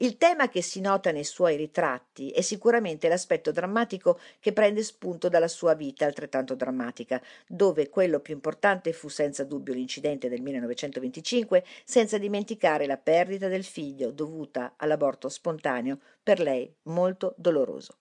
il 0.00 0.16
tema 0.16 0.48
che 0.48 0.62
si 0.62 0.80
nota 0.80 1.10
nei 1.10 1.24
suoi 1.24 1.56
ritratti 1.56 2.30
è 2.30 2.40
sicuramente 2.40 3.08
l'aspetto 3.08 3.50
drammatico 3.50 4.20
che 4.38 4.52
prende 4.52 4.84
spunto 4.84 5.28
dalla 5.28 5.48
sua 5.48 5.74
vita 5.74 6.04
altrettanto 6.04 6.54
drammatica, 6.54 7.20
dove 7.48 7.88
quello 7.88 8.20
più 8.20 8.34
importante 8.34 8.92
fu 8.92 9.08
senza 9.08 9.42
dubbio 9.42 9.74
l'incidente 9.74 10.28
del 10.28 10.40
1925, 10.40 11.64
senza 11.84 12.16
dimenticare 12.16 12.86
la 12.86 12.96
perdita 12.96 13.48
del 13.48 13.64
figlio 13.64 14.12
dovuta 14.12 14.74
all'aborto 14.76 15.28
spontaneo, 15.28 15.98
per 16.22 16.38
lei 16.38 16.72
molto 16.82 17.34
doloroso. 17.36 17.96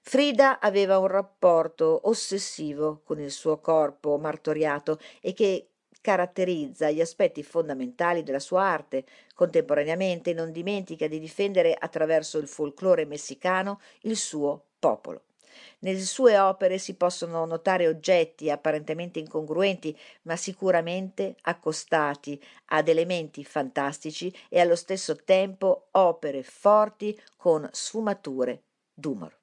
Frida 0.00 0.60
aveva 0.60 0.98
un 0.98 1.08
rapporto 1.08 2.08
ossessivo 2.08 3.02
con 3.04 3.20
il 3.20 3.30
suo 3.30 3.58
corpo 3.58 4.16
martoriato 4.16 4.98
e 5.20 5.34
che 5.34 5.68
caratterizza 6.08 6.90
gli 6.90 7.02
aspetti 7.02 7.42
fondamentali 7.42 8.22
della 8.22 8.38
sua 8.38 8.62
arte. 8.62 9.04
Contemporaneamente 9.34 10.32
non 10.32 10.52
dimentica 10.52 11.06
di 11.06 11.18
difendere 11.18 11.74
attraverso 11.78 12.38
il 12.38 12.48
folklore 12.48 13.04
messicano 13.04 13.78
il 14.02 14.16
suo 14.16 14.68
popolo. 14.78 15.24
Nelle 15.80 16.00
sue 16.00 16.38
opere 16.38 16.78
si 16.78 16.94
possono 16.94 17.44
notare 17.44 17.86
oggetti 17.86 18.48
apparentemente 18.50 19.18
incongruenti, 19.18 19.94
ma 20.22 20.34
sicuramente 20.36 21.36
accostati 21.42 22.42
ad 22.66 22.88
elementi 22.88 23.44
fantastici 23.44 24.34
e 24.48 24.60
allo 24.60 24.76
stesso 24.76 25.14
tempo 25.14 25.88
opere 25.90 26.42
forti 26.42 27.20
con 27.36 27.68
sfumature 27.70 28.62
d'umor. 28.94 29.36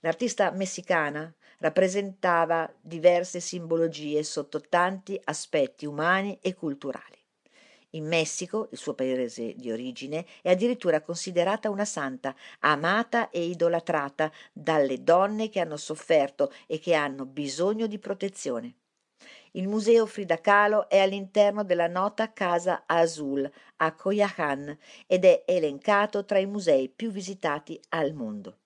L'artista 0.00 0.50
messicana 0.50 1.32
rappresentava 1.62 2.70
diverse 2.80 3.38
simbologie 3.38 4.24
sotto 4.24 4.60
tanti 4.60 5.18
aspetti 5.22 5.86
umani 5.86 6.36
e 6.42 6.54
culturali. 6.54 7.18
In 7.90 8.06
Messico, 8.06 8.68
il 8.72 8.78
suo 8.78 8.94
paese 8.94 9.54
di 9.54 9.70
origine, 9.70 10.26
è 10.42 10.50
addirittura 10.50 11.00
considerata 11.00 11.70
una 11.70 11.84
santa, 11.84 12.34
amata 12.60 13.30
e 13.30 13.44
idolatrata 13.44 14.32
dalle 14.52 15.04
donne 15.04 15.48
che 15.48 15.60
hanno 15.60 15.76
sofferto 15.76 16.52
e 16.66 16.80
che 16.80 16.94
hanno 16.94 17.26
bisogno 17.26 17.86
di 17.86 17.98
protezione. 17.98 18.74
Il 19.52 19.68
museo 19.68 20.06
Frida 20.06 20.40
Kahlo 20.40 20.88
è 20.88 20.98
all'interno 20.98 21.62
della 21.62 21.86
nota 21.86 22.32
Casa 22.32 22.84
Azul 22.86 23.48
a 23.76 23.94
Coyacan 23.94 24.76
ed 25.06 25.24
è 25.24 25.44
elencato 25.46 26.24
tra 26.24 26.38
i 26.38 26.46
musei 26.46 26.88
più 26.88 27.10
visitati 27.10 27.78
al 27.90 28.14
mondo. 28.14 28.56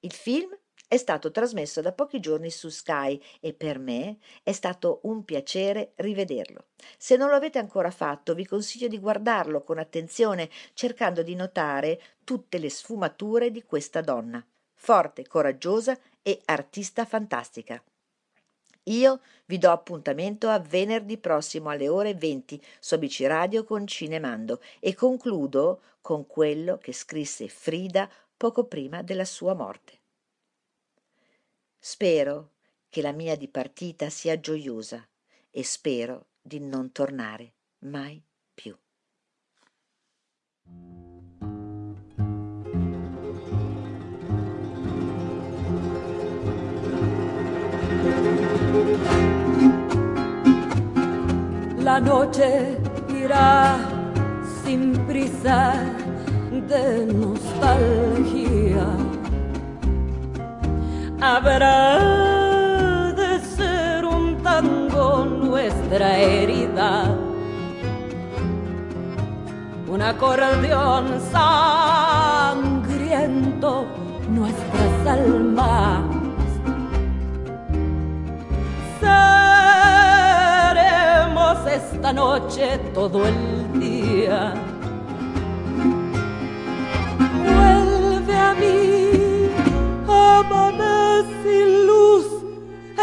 Il 0.00 0.12
film 0.12 0.56
è 0.92 0.98
stato 0.98 1.30
trasmesso 1.30 1.80
da 1.80 1.92
pochi 1.92 2.20
giorni 2.20 2.50
su 2.50 2.68
Sky 2.68 3.18
e 3.40 3.54
per 3.54 3.78
me 3.78 4.18
è 4.42 4.52
stato 4.52 5.00
un 5.04 5.24
piacere 5.24 5.92
rivederlo. 5.94 6.66
Se 6.98 7.16
non 7.16 7.30
lo 7.30 7.34
avete 7.34 7.58
ancora 7.58 7.90
fatto, 7.90 8.34
vi 8.34 8.44
consiglio 8.44 8.88
di 8.88 8.98
guardarlo 8.98 9.62
con 9.62 9.78
attenzione, 9.78 10.50
cercando 10.74 11.22
di 11.22 11.34
notare 11.34 11.98
tutte 12.24 12.58
le 12.58 12.68
sfumature 12.68 13.50
di 13.50 13.62
questa 13.62 14.02
donna, 14.02 14.44
forte, 14.74 15.26
coraggiosa 15.26 15.98
e 16.20 16.42
artista 16.44 17.06
fantastica. 17.06 17.82
Io 18.84 19.20
vi 19.46 19.56
do 19.56 19.70
appuntamento 19.70 20.50
a 20.50 20.58
venerdì 20.58 21.16
prossimo 21.16 21.70
alle 21.70 21.88
ore 21.88 22.12
20 22.12 22.62
su 22.78 22.92
ABC 22.92 23.22
Radio 23.22 23.64
con 23.64 23.86
Cinemando 23.86 24.60
e 24.78 24.94
concludo 24.94 25.80
con 26.02 26.26
quello 26.26 26.76
che 26.76 26.92
scrisse 26.92 27.48
Frida 27.48 28.10
poco 28.36 28.64
prima 28.64 29.00
della 29.00 29.24
sua 29.24 29.54
morte. 29.54 30.00
Spero 31.84 32.52
che 32.88 33.02
la 33.02 33.10
mia 33.10 33.36
dipartita 33.36 34.08
sia 34.08 34.38
gioiosa 34.38 35.04
e 35.50 35.64
spero 35.64 36.26
di 36.40 36.60
non 36.60 36.92
tornare 36.92 37.54
mai 37.80 38.22
più. 38.54 38.76
La 51.78 51.98
noche 51.98 52.80
irá 53.08 53.76
sin 54.62 55.04
prisa 55.04 55.72
de 56.48 57.04
nostalgia. 57.06 59.11
Habrá 61.24 63.12
de 63.12 63.38
ser 63.56 64.04
un 64.04 64.42
tango 64.42 65.24
nuestra 65.24 66.18
herida, 66.18 67.16
un 69.86 70.02
acordeón 70.02 71.20
sangriento 71.30 72.82
nuestras 74.30 75.06
almas. 75.06 76.00
Seremos 80.72 81.58
esta 81.68 82.12
noche 82.12 82.78
todo 82.92 83.24
el 83.28 83.78
día. 83.78 84.54
Vuelve 87.44 88.36
a 88.36 88.54
mí, 88.54 88.91
amanece 90.42 91.32
sin 91.42 91.86
luz 91.86 92.26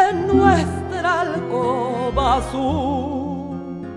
en 0.05 0.27
nuestra 0.27 1.21
alcoba 1.21 2.37
azul, 2.37 3.87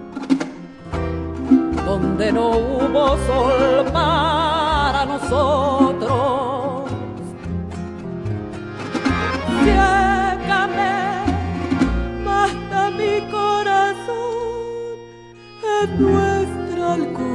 donde 1.87 2.33
no 2.33 2.51
hubo 2.51 3.05
sol 3.27 3.85
para 3.93 5.07
nosotros. 5.07 6.91
Ciégame, 9.63 10.95
mata 12.25 12.91
mi 12.99 13.15
corazón 13.31 14.97
en 15.81 15.89
nuestra 16.03 16.95
alcoba. 16.95 17.32